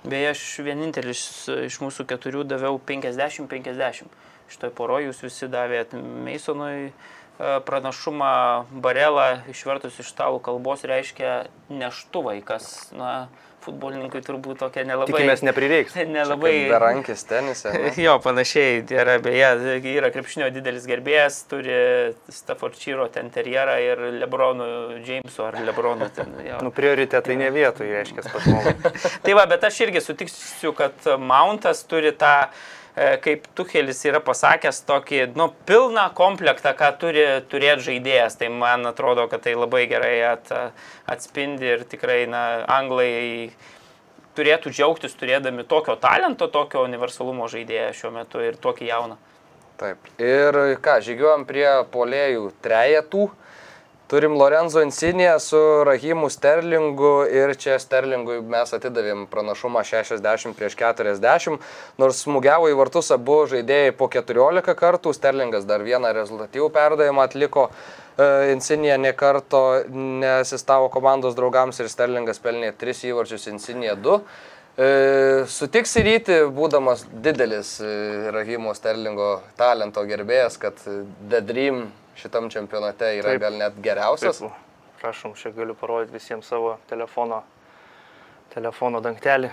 [0.00, 1.22] Beje, aš vienintelis
[1.68, 4.08] iš mūsų keturių daviau 50-50.
[4.50, 6.90] Šitoj poroje jūs visi davėt Meisonui
[7.40, 8.32] pranašumą
[8.84, 13.28] Barelą išvertus iš tavo kalbos reiškia neštuvai, kas, na,
[13.70, 15.14] futbolininkui turbūt tokia nelabai.
[15.14, 15.96] Tikimės neprireiks.
[16.16, 16.54] Nelabai.
[16.70, 17.74] Berankis tenisė.
[17.76, 17.92] Ne?
[18.04, 18.80] Jo, panašiai.
[18.90, 19.50] Yra, beje,
[19.94, 21.76] yra krepšinio didelis gerbėjas, turi
[22.32, 24.68] Staffordshire ten terjerą ir Lebronų
[25.06, 26.34] Jamesu ar Lebronų ten.
[26.46, 26.60] Jo.
[26.64, 28.92] Nu, prioritetai ne vietoj, reiškia, pas žmogų.
[29.26, 34.82] tai va, bet aš irgi sutiksiu, kad Mountas turi tą E, kaip Tuchelis yra pasakęs,
[34.88, 38.38] tokį, nu, pilną komplektą, ką turi turėti žaidėjas.
[38.40, 40.50] Tai man atrodo, kad tai labai gerai at,
[41.10, 43.50] atspindi ir tikrai, na, anglai
[44.38, 49.18] turėtų džiaugtis turėdami tokio talento, tokio universalumo žaidėją šiuo metu ir tokį jauną.
[49.80, 50.10] Taip.
[50.20, 53.30] Ir ką, žygiuojam prie polėjų trejetų.
[54.10, 61.60] Turim Lorenzo Insinė su Rahimu Sterlingu ir čia Sterlingui mes atidavėm pranašumą 60 prieš 40,
[62.02, 67.68] nors smūgiavo į vartus abu žaidėjai po 14 kartų, Sterlingas dar vieną rezultatyvų perdavimą atliko,
[68.18, 69.62] e, Insinė ne karto
[69.94, 74.18] nesistavo komandos draugams ir Sterlingas pelnė 3 įvarčius, Insinė 2.
[74.74, 74.90] E,
[75.46, 77.94] sutiksi ryti, būdamas didelis e,
[78.34, 81.84] Rahimo Sterlingo talento gerbėjas, kad The Dream
[82.20, 84.42] šitam čempionate yra taip, gal net geriausias.
[84.42, 87.42] Taip, prašom, čia galiu parodyti visiems savo telefono,
[88.54, 89.52] telefono dangtelį.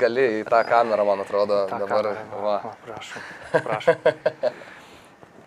[0.00, 2.10] Gali į tą kamerą, man atrodo, tą dabar.
[2.10, 2.56] Kamerą, va.
[2.64, 3.28] Va, prašom,
[3.68, 4.08] prašom.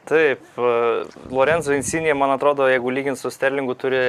[0.10, 0.70] Taip, e,
[1.30, 4.00] Lorenzo Insinė, man atrodo, jeigu lygint su Sterlingu, turi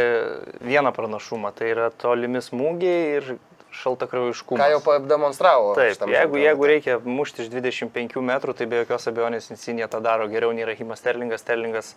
[0.64, 1.50] vieną pranašumą.
[1.58, 3.34] Tai yra tolimi smūgiai ir
[3.70, 4.62] šaltakraujiškumas.
[4.62, 5.72] Ką jau pademonstravo.
[5.78, 10.26] Taip, jeigu, jeigu reikia mušti iš 25 metrų, tai be jokios abejonės Insinė tą daro
[10.30, 11.44] geriau nei Rahimas Sterlingas.
[11.44, 11.94] Sterlingas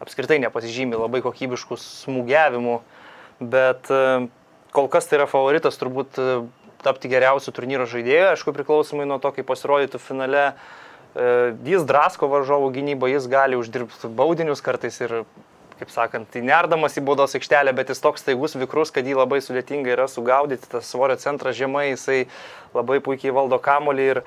[0.00, 2.78] apskritai nepasižymi labai kokybiškų smūgiavimų,
[3.52, 4.28] bet e,
[4.76, 6.28] kol kas tai yra favoritas turbūt e,
[6.84, 10.46] tapti geriausiu turnyro žaidėju, aišku, priklausomai nuo to, kaip pasirodytų finale.
[11.12, 15.22] E, jis drasko varžovų gynybą, jis gali uždirbti baudinius kartais ir
[15.80, 19.40] kaip sakant, tai nerdamas į baudos aikštelę, bet jis toks staigus, vikrus, kad jį labai
[19.44, 22.26] sudėtinga yra sugaudyti, tas svorio centras žemai, jisai
[22.76, 24.22] labai puikiai valdo kamolį ir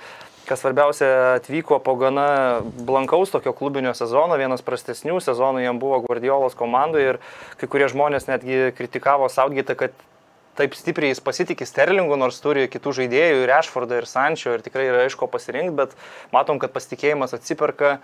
[0.47, 6.57] kas svarbiausia, atvyko po gana blankaus tokio klubinio sezono, vienas prastesnių sezonų jam buvo Guardiolos
[6.59, 7.21] komandoje ir
[7.61, 9.95] kai kurie žmonės netgi kritikavo Saudgitą, kad
[10.59, 14.89] taip stipriai jis pasitikė Sterlingu, nors turi kitų žaidėjų ir Ashfordą ir Sančio ir tikrai
[14.89, 15.95] yra aišku pasirinkti, bet
[16.35, 17.97] matom, kad pasitikėjimas atsiperka.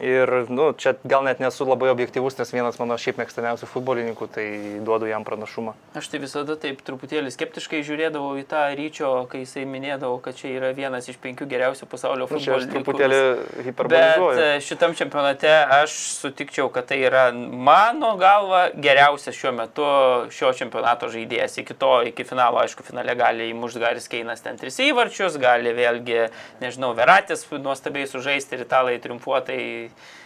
[0.00, 4.46] Ir, nu, čia gal net nesu labai objektivus, nes vienas mano šiaip mėgstamiausių futbolininkų, tai
[4.82, 5.74] duodu jam pranašumą.
[5.94, 10.50] Aš tai visada taip truputėlį skeptiškai žiūrėdavau į tą ryčio, kai jisai minėdavo, kad čia
[10.56, 12.72] yra vienas iš penkių geriausių pasaulio futbolininkų.
[12.72, 13.20] Nu, truputėlį
[13.68, 14.38] hiperbolizuoju.
[14.40, 19.86] Bet e, šitam čempionate aš sutikčiau, kad tai yra mano galva geriausias šiuo metu
[20.34, 21.60] šio čempionato žaidėjas.
[21.62, 26.26] Iki to, iki finalo, aišku, finale gali įmušti Garis Keinas ten tris įvarčius, gali vėlgi,
[26.64, 29.62] nežinau, Veratis nuostabiai sužaisti ir italai triumfuotai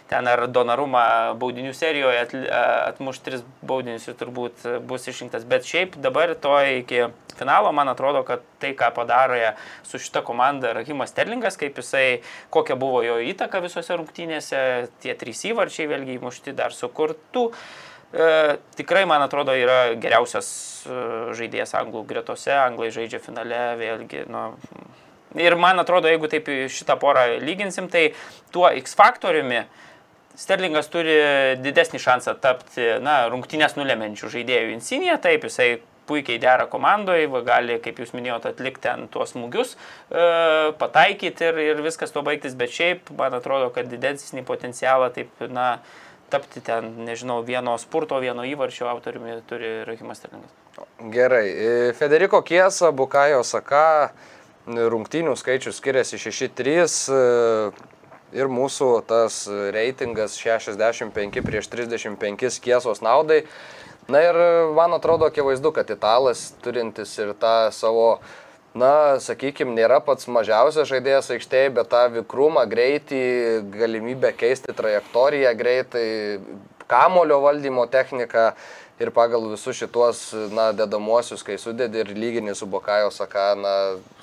[0.08, 1.02] ten ar Donarumą
[1.40, 2.34] baudinių serijoje at,
[2.94, 5.46] atmuš tris baudinius ir turbūt bus išrinktas.
[5.48, 7.08] Bet šiaip dabar to iki
[7.38, 9.54] finalo man atrodo, kad tai, ką padarė
[9.86, 12.22] su šita komanda Rahimas Sterlingas, kaip jisai,
[12.54, 14.62] kokia buvo jo įtaka visose rungtynėse,
[15.04, 17.48] tie trys įvarčiai vėlgi įmušti dar sukurtų.
[18.08, 20.48] E, tikrai, man atrodo, yra geriausias
[20.88, 21.00] e,
[21.36, 24.46] žaidėjas anglų gretose, anglai žaidžia finale, vėlgi, nu,
[25.36, 28.12] Ir man atrodo, jeigu taip šitą porą lyginsim, tai
[28.54, 29.66] tuo X faktoriumi
[30.38, 31.16] Sterlingas turi
[31.58, 37.98] didesnį šansą tapti, na, rungtynės nulemenčių žaidėjų Insinė, taip, jisai puikiai dera komandoje, gali, kaip
[38.00, 40.28] jūs minėjote, atlikti ten tuos smūgius, e,
[40.80, 45.80] pataikyti ir, ir viskas to baigtis, bet šiaip, man atrodo, kad didesnį potencialą, taip, na,
[46.32, 50.54] tapti ten, nežinau, vieno spurto, vieno įvarčio autoriumi turi Rahimas Sterlingas.
[51.12, 51.46] Gerai.
[51.48, 54.12] E, Federiko Kiesa, Bukajo Saka,
[54.68, 56.74] rungtynių skaičius skiriasi 6-3
[57.14, 57.20] e,
[58.36, 63.44] ir mūsų tas reitingas 65 prieš 35 Kiesos naudai.
[64.08, 64.36] Na ir
[64.76, 68.20] man atrodo akivaizdu, kad italas turintis ir tą savo
[68.78, 73.22] na, sakykime, nėra pats mažiausias žaidėjas aikštėje, bet tą vikrumą, greitį,
[73.74, 76.08] galimybę keisti trajektoriją greitai,
[76.88, 78.52] kamulio valdymo techniką
[78.98, 80.20] ir pagal visus šituos,
[80.54, 83.74] na, dedamuosius, kai sudedi ir lygini su Bokajo Saka, na,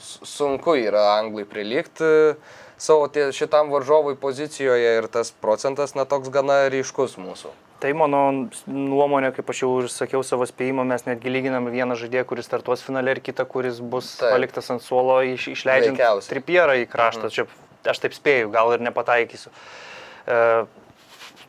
[0.01, 2.35] sunku yra Anglai prilygti
[2.77, 7.53] savo tie, šitam varžovui pozicijoje ir tas procentas, na, toks gana ryškus mūsų.
[7.83, 8.21] Tai mano
[8.71, 12.83] nuomonė, kaip aš jau ir sakiau savo spėjimą, mes netgi lyginam vieną žaidėją, kuris startuos
[12.85, 14.31] finale ir kitą, kuris bus Taip.
[14.31, 15.99] paliktas ant suolo iš, išleidžiant
[16.31, 17.27] tripierą į kraštą.
[17.27, 17.35] Mhm.
[17.35, 19.51] Čia, aš taip spėju, gal ir nepataikysiu.
[20.25, 20.39] E,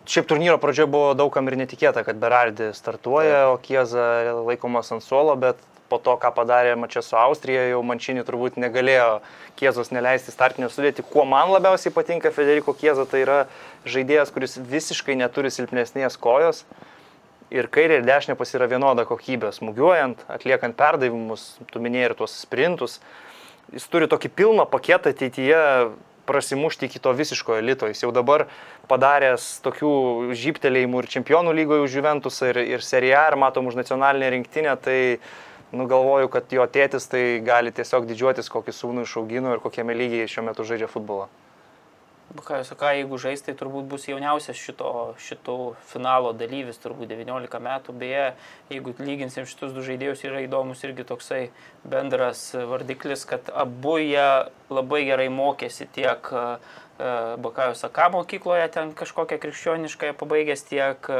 [0.06, 5.34] šiaip turnyro pradžioje buvo daugam ir netikėta, kad Berardi startuoja, o Kieza laikomas ant suolo,
[5.40, 9.20] bet po to, ką padarė mačia su Austrija, jau Mančinį turbūt negalėjo
[9.58, 11.04] Kiezos neleisti startinio sudėti.
[11.06, 13.38] Kuo man labiausiai patinka Federiko Kieza, tai yra
[13.88, 16.64] žaidėjas, kuris visiškai neturi silpnesnės kojos.
[17.54, 22.34] Ir kairė ir dešinė pas yra vienoda kokybė, smūgiuojant, atliekant perdavimus, tu minėjai ir tuos
[22.42, 22.98] sprintus.
[23.74, 25.62] Jis turi tokį pilną paketą ateityje
[26.26, 27.88] prasimušti iki to visiško elito.
[27.90, 28.46] Jis jau dabar
[28.90, 29.94] padaręs tokių
[30.36, 35.00] žyptelėjimų ir čempionų lygoje už Juventusą ir, ir seriją, ir matom už nacionalinę rinktinę, tai
[35.76, 40.46] nugalvoju, kad jo tėtis tai gali tiesiog didžiuotis, kokį sūnų išaugino ir kokiame lygiai šiuo
[40.50, 41.30] metu žaidžia futbolą.
[42.26, 47.60] Ką jūs sakai, jeigu žais, tai turbūt bus jauniausias šito, šito finalo dalyvis, turbūt 19
[47.62, 47.94] metų.
[47.96, 48.24] Beje,
[48.72, 51.40] jeigu lyginsim šitus du žaidėjus, yra įdomus irgi toksai
[51.86, 54.26] bendras vardiklis, kad abu jie
[54.74, 56.58] labai gerai mokėsi tiek uh,
[57.38, 61.18] Bakajo Saka mokykloje ten kažkokią krikščionišką pabaigęs, tiek e,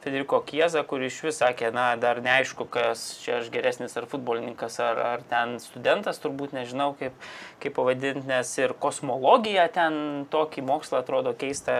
[0.00, 4.78] Federiko Kieza, kur iš vis sakė, na, dar neaišku, kas čia aš geresnis ar futbolininkas,
[4.80, 7.12] ar, ar ten studentas, turbūt nežinau kaip,
[7.60, 11.76] kaip pavadinti, nes ir kosmologija ten tokį mokslą atrodo keista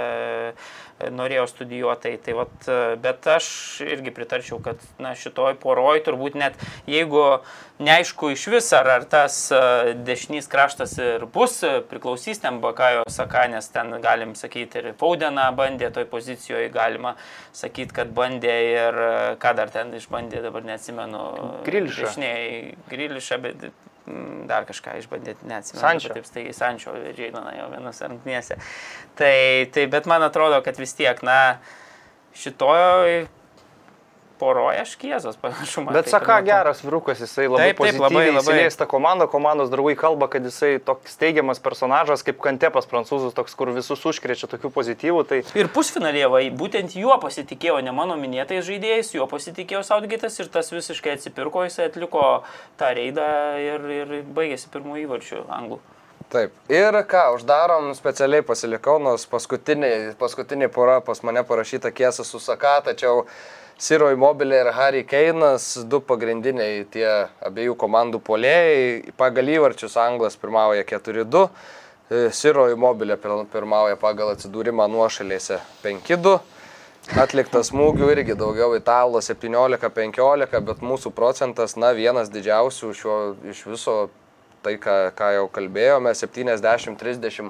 [1.09, 2.01] norėjo studijuoti.
[2.01, 2.69] Tai, tai vat,
[3.03, 3.47] bet aš
[3.85, 6.57] irgi pritarčiau, kad na, šitoj poroj turbūt net
[6.89, 7.41] jeigu
[7.81, 9.37] neaišku iš vis, ar, ar tas
[10.07, 11.61] dešinys kraštas ir bus,
[11.91, 17.17] priklausys ten Bakajo Saka, nes ten galim sakyti ir Paudeną bandė toj pozicijoje, galima
[17.57, 19.01] sakyti, kad bandė ir
[19.41, 21.23] ką dar ten išbandė, dabar neatsimenu.
[21.69, 22.17] Grilišą.
[22.91, 23.71] Grilišą, bet
[24.51, 25.83] dar kažką išbandyti, neatsimenu.
[25.83, 26.15] Sančio.
[26.15, 28.59] Taip, staigiai Sančio žaidana jau vienose rungtynėse.
[29.19, 29.35] Tai,
[29.75, 31.41] tai, bet man atrodo, kad vis tiek, na,
[32.37, 33.29] šitoje
[34.41, 35.93] poroje aš kiezos panašumą.
[35.95, 38.41] Bet Saka geras vyrukas, jisai labai Taip, taip, labai, labai.
[38.41, 43.75] įsileista komanda, komandos draugai kalba, kad jisai toks teigiamas personažas kaip Kantepas prancūzus, toks, kur
[43.77, 45.23] visus užkrečia tokių pozityvų.
[45.29, 50.51] Tai Ir pusfinalėje, va, būtent juo pasitikėjo, ne mano minėtais žaidėjais, juo pasitikėjo Saudgitas ir
[50.53, 52.27] tas visiškai atsipirko, jisai atliko
[52.81, 55.81] tą reidą ir, ir baigėsi pirmųjų įvarčių anglų.
[56.31, 56.53] Taip.
[56.71, 62.77] Ir ką, uždarom, specialiai pasilikau, nors paskutinė, paskutinė pora pas mane parašyta kiesa su Saka,
[62.87, 63.25] tačiau
[63.81, 67.07] Siro Immobilė ir Harry Keinas, du pagrindiniai tie
[67.49, 71.47] abiejų komandų polėjai, pagal įvarčius Anglas pirmauja 4-2,
[72.11, 76.37] e, Siro Immobilė pir- pirmauja pagal atsidūrimą nuošalėse 5-2.
[77.25, 83.99] Atliktas smūgių irgi daugiau italo 17-15, bet mūsų procentas, na, vienas didžiausių šio, iš viso
[84.61, 87.49] tai, ką, ką jau kalbėjome, 70-30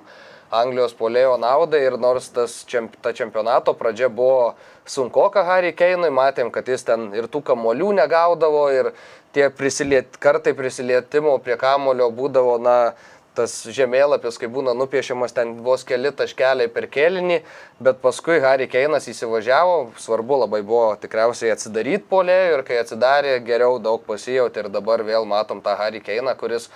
[0.51, 2.65] Anglijos polėjo naudai ir nors tas
[3.03, 4.57] ta čempionato pradžia buvo
[4.91, 8.93] sunkoka Harry Keinui, matėm, kad jis ten ir tų kamolių negaudavo ir
[9.35, 12.77] tie prisiliet, kartai prisilietimo prie kamolio būdavo, na,
[13.41, 17.41] tas žemėlapis, kai būna nupiešiamas ten vos keli taškeliai per kelinį,
[17.83, 23.79] bet paskui Harry Keinas įsivažiavo, svarbu labai buvo tikriausiai atsidaryti polėjų ir kai atsidarė, geriau
[23.83, 26.69] daug pasijauti ir dabar vėl matom tą Harry Keiną, kuris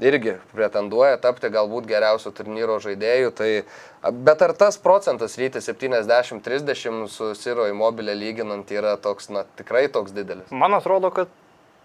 [0.00, 3.32] irgi pretenduoja tapti galbūt geriausių turnyro žaidėjų.
[3.36, 3.50] Tai,
[4.26, 10.16] bet ar tas procentas ryti 70-30 su Siro Immobilė lyginant yra toks, na, tikrai toks
[10.16, 10.50] didelis?
[10.50, 11.30] man atrodo, kad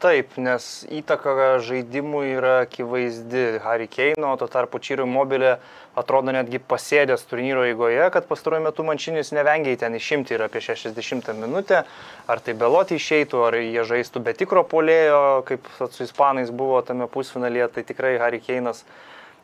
[0.04, 3.60] taip, nes įtaka žaidimui yra akivaizdi.
[3.64, 5.56] Harry Keino, tuo tarpu Čyro mobilė
[5.96, 11.32] atrodo netgi pasėdęs turnyro eigoje, kad pastaruoju metu mančinis nevengiai ten išimti ir apie 60
[11.40, 11.84] minutę,
[12.28, 17.08] ar tai beloti išeitų, ar jie žaistų be tikro polėjo, kaip su ispanais buvo tame
[17.12, 18.84] pusfinalyje, tai tikrai Harry Keinas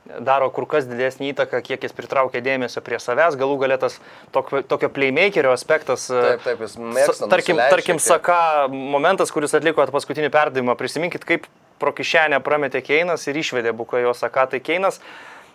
[0.05, 3.99] daro kur kas didesnį įtaką, kiek jis pritraukia dėmesio prie savęs, galų galėtas
[4.35, 6.07] tokio, tokio playmakerio aspektas.
[6.09, 7.29] Taip, taip, jis mėgsta.
[7.31, 8.01] Tarkim, tarkim.
[8.01, 11.49] Saka momentas, kuris atliko paskutinį perdavimą, prisiminkit, kaip
[11.81, 14.47] pro kišenę prametė Keinas ir išvedė Bukajo Saka.
[14.51, 15.01] Tai Keinas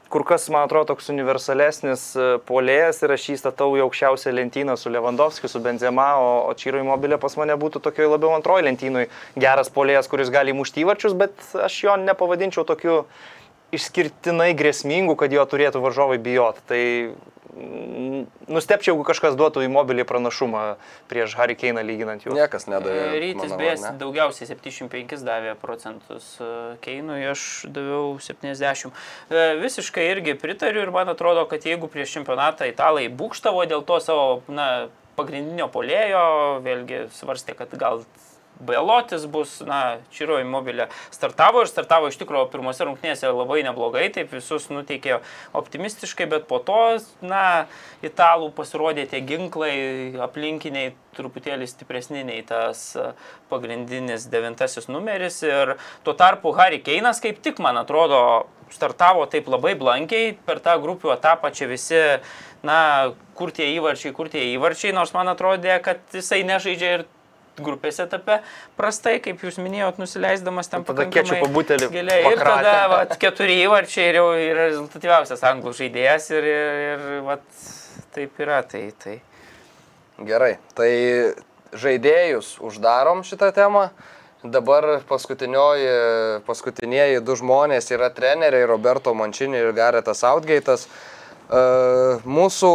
[0.08, 4.76] kur kas, man atrodo, toks universalesnis e, polėjas ir aš jį statau į aukščiausią lentyną
[4.78, 9.06] su Lewandowskiu, su Benzema, o, o Čyro įmobilė pas mane būtų tokioje labiau antroji lentynui.
[9.34, 11.34] Geras polėjas, kuris gali mušti įvarčius, bet
[11.66, 13.00] aš jo nepavadinčiau tokiu
[13.74, 16.58] išskirtinai grėsmingu, kad jo turėtų varžovai bijot.
[16.68, 16.80] Tai
[17.54, 20.64] mm, nustepčiau, jeigu kažkas duotų įmobilį pranašumą
[21.10, 22.36] prieš Harry Keiną lyginant jų.
[22.36, 23.08] Niekas nedavė.
[23.22, 23.92] Rytis manau, beje ne?
[24.02, 26.50] daugiausiai 75 davė procentus e,
[26.84, 28.94] Keinui, aš daviau 70.
[29.30, 33.98] E, Visiškai irgi pritariu ir man atrodo, kad jeigu prieš čempionatą italai būkštavo dėl to
[34.04, 34.86] savo na,
[35.16, 36.24] pagrindinio polėjo,
[36.64, 38.04] vėlgi svarstė, kad gal
[38.60, 44.32] Belotis bus, na, Čiro Immobilė startavo ir startavo iš tikrųjų pirmose rungtynėse labai neblogai, taip
[44.32, 45.18] visus nuteikė
[45.56, 46.80] optimistiškai, bet po to,
[47.20, 47.66] na,
[48.06, 49.74] italų pasirodė tie ginklai
[50.24, 52.90] aplinkiniai truputėlį stipresni nei tas
[53.52, 59.74] pagrindinis devintasis numeris ir tuo tarpu Harry Keinas kaip tik, man atrodo, startavo taip labai
[59.78, 62.00] blankiai per tą grupių etapą, čia visi,
[62.66, 62.78] na,
[63.38, 67.06] kur tie įvarčiai, kur tie įvarčiai, nors man atrodė, kad jisai nežaidžia ir
[67.62, 68.34] grupės etape
[68.78, 72.20] prastai, kaip jūs minėjot, nusileisdamas ten Tada kečupo butelį giliai.
[72.32, 77.46] Ir tada vat, keturi įvarčiai ir jau yra rezultatyviausias anglų žaidėjas ir, ir, ir vat,
[78.16, 78.58] taip yra.
[78.66, 79.16] Tai, tai.
[80.26, 80.90] Gerai, tai
[81.76, 83.84] žaidėjus uždarom šitą temą.
[84.46, 90.82] Dabar paskutinieji du žmonės yra treneriai Roberto Mančinė ir Garetas Outgate'as.
[92.26, 92.70] Mūsų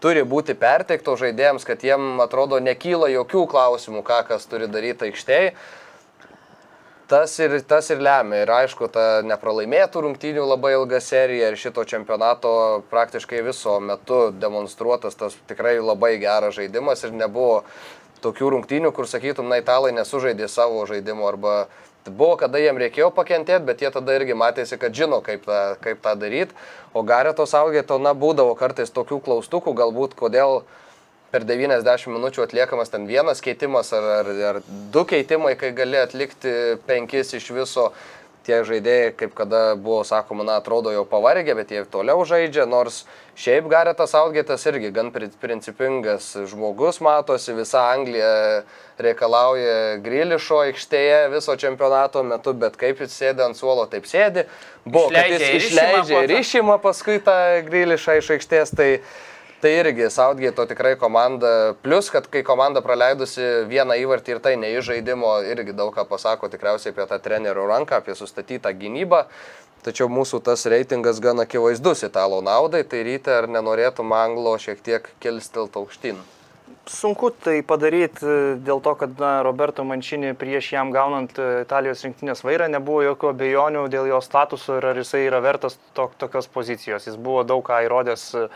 [0.01, 5.53] turi būti perteikto žaidėjams, kad jiem atrodo nekyla jokių klausimų, ką kas turi daryti aikštėje.
[7.09, 8.43] Tas ir, tas ir lemia.
[8.43, 12.51] Ir aišku, ta nepralaimėtų rungtynių labai ilga serija ir šito čempionato
[12.91, 17.63] praktiškai viso metu demonstruotas tas tikrai labai geras žaidimas ir nebuvo
[18.21, 21.55] tokių rungtynių, kur sakytum, na, italai nesužaidė savo žaidimo arba
[22.05, 26.05] buvo, kada jiem reikėjo pakentėti, bet jie tada irgi matėsi, kad žino, kaip tą, kaip
[26.05, 26.53] tą daryti.
[26.93, 30.61] O Gareto saugėto, na, būdavo kartais tokių klaustukų, galbūt kodėl
[31.31, 34.61] per 90 minučių atliekamas ten vienas keitimas ar, ar, ar
[34.93, 37.91] du keitimai, kai gali atlikti penkis iš viso.
[38.49, 43.03] Tie žaidėjai, kaip kada buvo sakoma, na, atrodo jau pavargę, bet jie toliau žaidžia, nors
[43.37, 48.63] šiaip Garetas Outgate'as irgi gan pri- principingas žmogus, matosi, visa Anglija
[48.97, 54.47] reikalauja grilišo aikštėje viso čempionato metu, bet kaip jis sėdi ant suolo, taip sėdi.
[54.87, 58.89] Buvo, kad jis išleidžia išima paskui tą grilišą iš aikštės, tai
[59.59, 65.33] Tai irgi Southgate tikrai komanda, plus kad kai komanda praleidusi vieną įvartį ir tai neįžaidimo,
[65.51, 69.25] irgi daug ką pasako tikriausiai apie tą trenerių ranką, apie sustatytą gynybą.
[69.83, 75.11] Tačiau mūsų tas reitingas gan akivaizdus italo naudai, tai ryte ar nenorėtum anglo šiek tiek
[75.23, 76.19] kelstelt aukštyn.
[76.89, 78.25] Sunku tai padaryti
[78.65, 83.29] dėl to, kad na, Roberto Mančinį prieš jam gaunant e, Italijos rinktinės vairą nebuvo jokių
[83.29, 87.05] abejonių dėl jo statuso ir ar jisai yra vertas to, tokios pozicijos.
[87.05, 88.47] Jis buvo daug ką įrodęs e,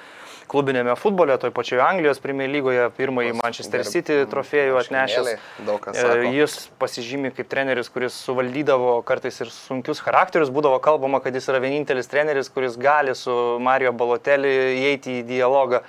[0.51, 5.29] klubinėme futbole, toj pačioje Anglijos Premier lygoje, pirmąjį Manchester City trofėjų atnešęs.
[5.33, 6.33] E.
[6.33, 10.51] Jis pasižymi kaip treneris, kuris suvaldydavo kartais ir sunkius charakterius.
[10.53, 13.33] Būdavo kalbama, kad jis yra vienintelis treneris, kuris gali su
[13.63, 15.83] Mario Balotelį įeiti į dialogą.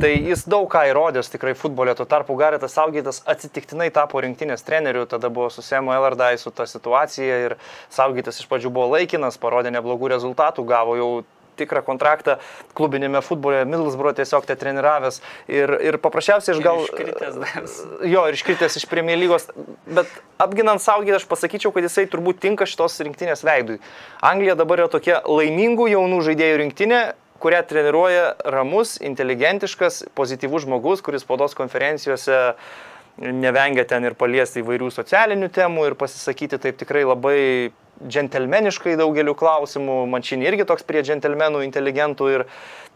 [0.00, 1.94] Tai jis daug ką įrodęs tikrai futbole.
[1.98, 7.40] Tuo tarpu Garetas Saugytas atsitiktinai tapo rinktinės treneriu, tada buvo su Semo Elardaisu ta situacija
[7.46, 7.56] ir
[7.92, 11.10] Saugytas iš pradžių buvo laikinas, parodė neblogų rezultatų, gavo jau
[11.58, 12.36] tikrą kontraktą
[12.76, 15.20] klubinėme futbole, Middlesbrough tiesiog te treniravęs
[15.52, 16.84] ir, ir paprasčiausiai aš gal...
[16.86, 17.68] Iškritęs dar.
[18.14, 19.48] Jo, ir iškritęs iš Premier lygos,
[19.86, 20.10] bet
[20.42, 23.80] apginant saugį aš pasakyčiau, kad jisai turbūt tinka šitos rinktinės veidui.
[24.24, 27.02] Anglija dabar yra tokia laimingų jaunų žaidėjų rinktinė,
[27.44, 32.54] kurią treniruoja ramus, inteligentiškas, pozityvus žmogus, kuris spaudos konferencijose
[33.22, 37.40] nevengia ten ir paliesti įvairių socialinių temų ir pasisakyti taip tikrai labai
[38.02, 40.04] džentelmeniškai daugeliu klausimų.
[40.10, 42.46] Mančinį irgi toks prie džentelmenų, inteligentų ir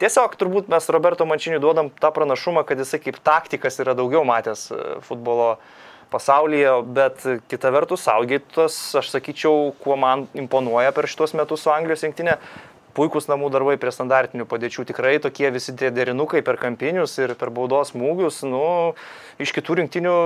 [0.02, 4.68] tiesiog turbūt mes Roberto Mančiniui duodam tą pranašumą, kad jisai kaip taktikas yra daugiau matęs
[4.72, 5.54] e, futbolo
[6.10, 12.06] pasaulyje, bet kita vertus, saugytas, aš sakyčiau, kuo man imponuoja per šitos metus su Anglijos
[12.06, 12.38] rinktinė,
[12.98, 14.88] puikūs namų darbai prie standartinių padėčių.
[14.90, 18.42] Tikrai tokie visi tie derinukai per kampinius ir per baudos smūgius.
[18.48, 18.64] Nu,
[19.42, 20.16] iš kitų rinktinių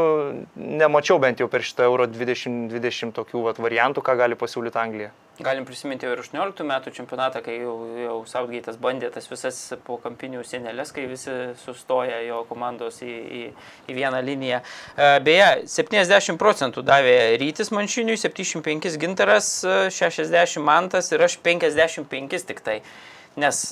[0.57, 5.13] nemačiau bent jau per šitą Euro 2020 tokių vat, variantų, ką gali pasiūlyti Anglija.
[5.43, 10.45] Galim prisiminti ir 18 metų čempionatą, kai jau, jau Southgate'as bandė tas visas po kampinių
[10.47, 11.35] senelės, kai visi
[11.65, 13.43] sustoja jo komandos į, į,
[13.91, 14.63] į vieną liniją.
[14.97, 22.47] E, Beje, 70 procentų davė Rytis Manšiniui, 75 Ginteras, e, 60 Mantas ir aš 55
[22.53, 22.81] tik tai.
[23.37, 23.65] Nes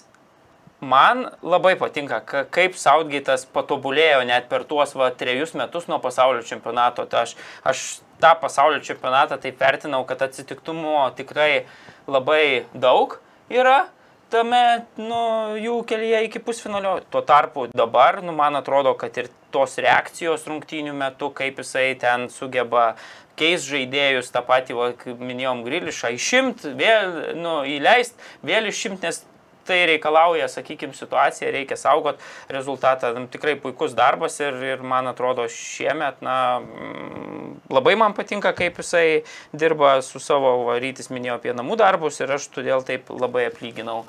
[0.80, 6.42] man labai patinka, ka- kaip Southgate'as patobulėjo net per tuos va, trejus metus nuo pasaulio
[6.42, 7.04] čempionato.
[7.06, 7.36] Tai aš,
[7.68, 7.82] aš
[8.22, 11.64] tą pasaulio čempionatą taip vertinau, kad atsitiktumo tikrai
[12.10, 13.18] labai daug
[13.50, 13.88] yra
[14.30, 14.62] tame
[15.00, 15.22] nu,
[15.58, 17.00] jų kelyje iki pusfinalio.
[17.10, 22.28] Tuo tarpu dabar, nu, man atrodo, kad ir tos reakcijos rungtynių metu, kaip jisai ten
[22.30, 22.92] sugeba
[23.40, 29.22] keis žaidėjus, tą patį, va, kaip minėjom, grilišą, išimti, vėl nu, įleisti, vėl išimti, nes
[29.70, 32.18] tai reikalauja, sakykime, situaciją, reikia saugot
[32.50, 33.12] rezultatą.
[33.30, 39.22] Tikrai puikus darbas ir, ir man atrodo šiemet, na, mm, labai man patinka, kaip jisai
[39.54, 44.02] dirba su savo, va, rytis minėjo apie namų darbus ir aš todėl taip labai aplyginau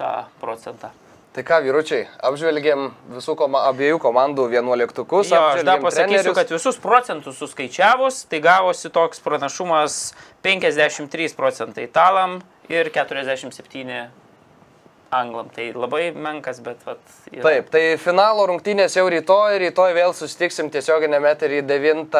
[0.00, 0.94] tą procentą.
[1.32, 5.30] Tai ką, vyručiai, apžvelgėm visų koma, abiejų komandų vienuoliktukus.
[5.32, 6.36] Jo, aš dar pasakysiu, trenerius.
[6.36, 10.00] kad visus procentus suskaičiavus, tai gavosi toks pranašumas
[10.44, 14.21] 53 procentai italam ir 47
[15.12, 15.48] anglam.
[15.54, 17.00] Tai labai menkas, bet vat,
[17.30, 17.44] yra.
[17.44, 22.16] Taip, tai finalo rungtynės jau rytoj, rytoj vėl susitiksim tiesioginėme eterį 9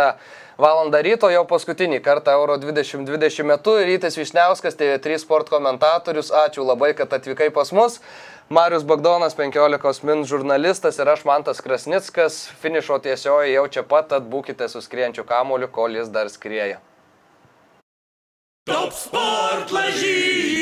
[0.61, 0.91] val.
[0.93, 3.77] ryto, jau paskutinį kartą Euro 2020 metu.
[3.79, 8.01] Rytis Višniauskas, TV3 sport komentatorius, ačiū labai, kad atvykai pas mus.
[8.53, 14.29] Marius Bagdonas, 15 min žurnalistas ir aš Mantas Krasnickas, finišo tiesioji jau čia pat, tad
[14.29, 16.83] būkite suskrienčių kamoliu, kol jis dar skrieja.
[18.69, 20.62] Top sport lažybos.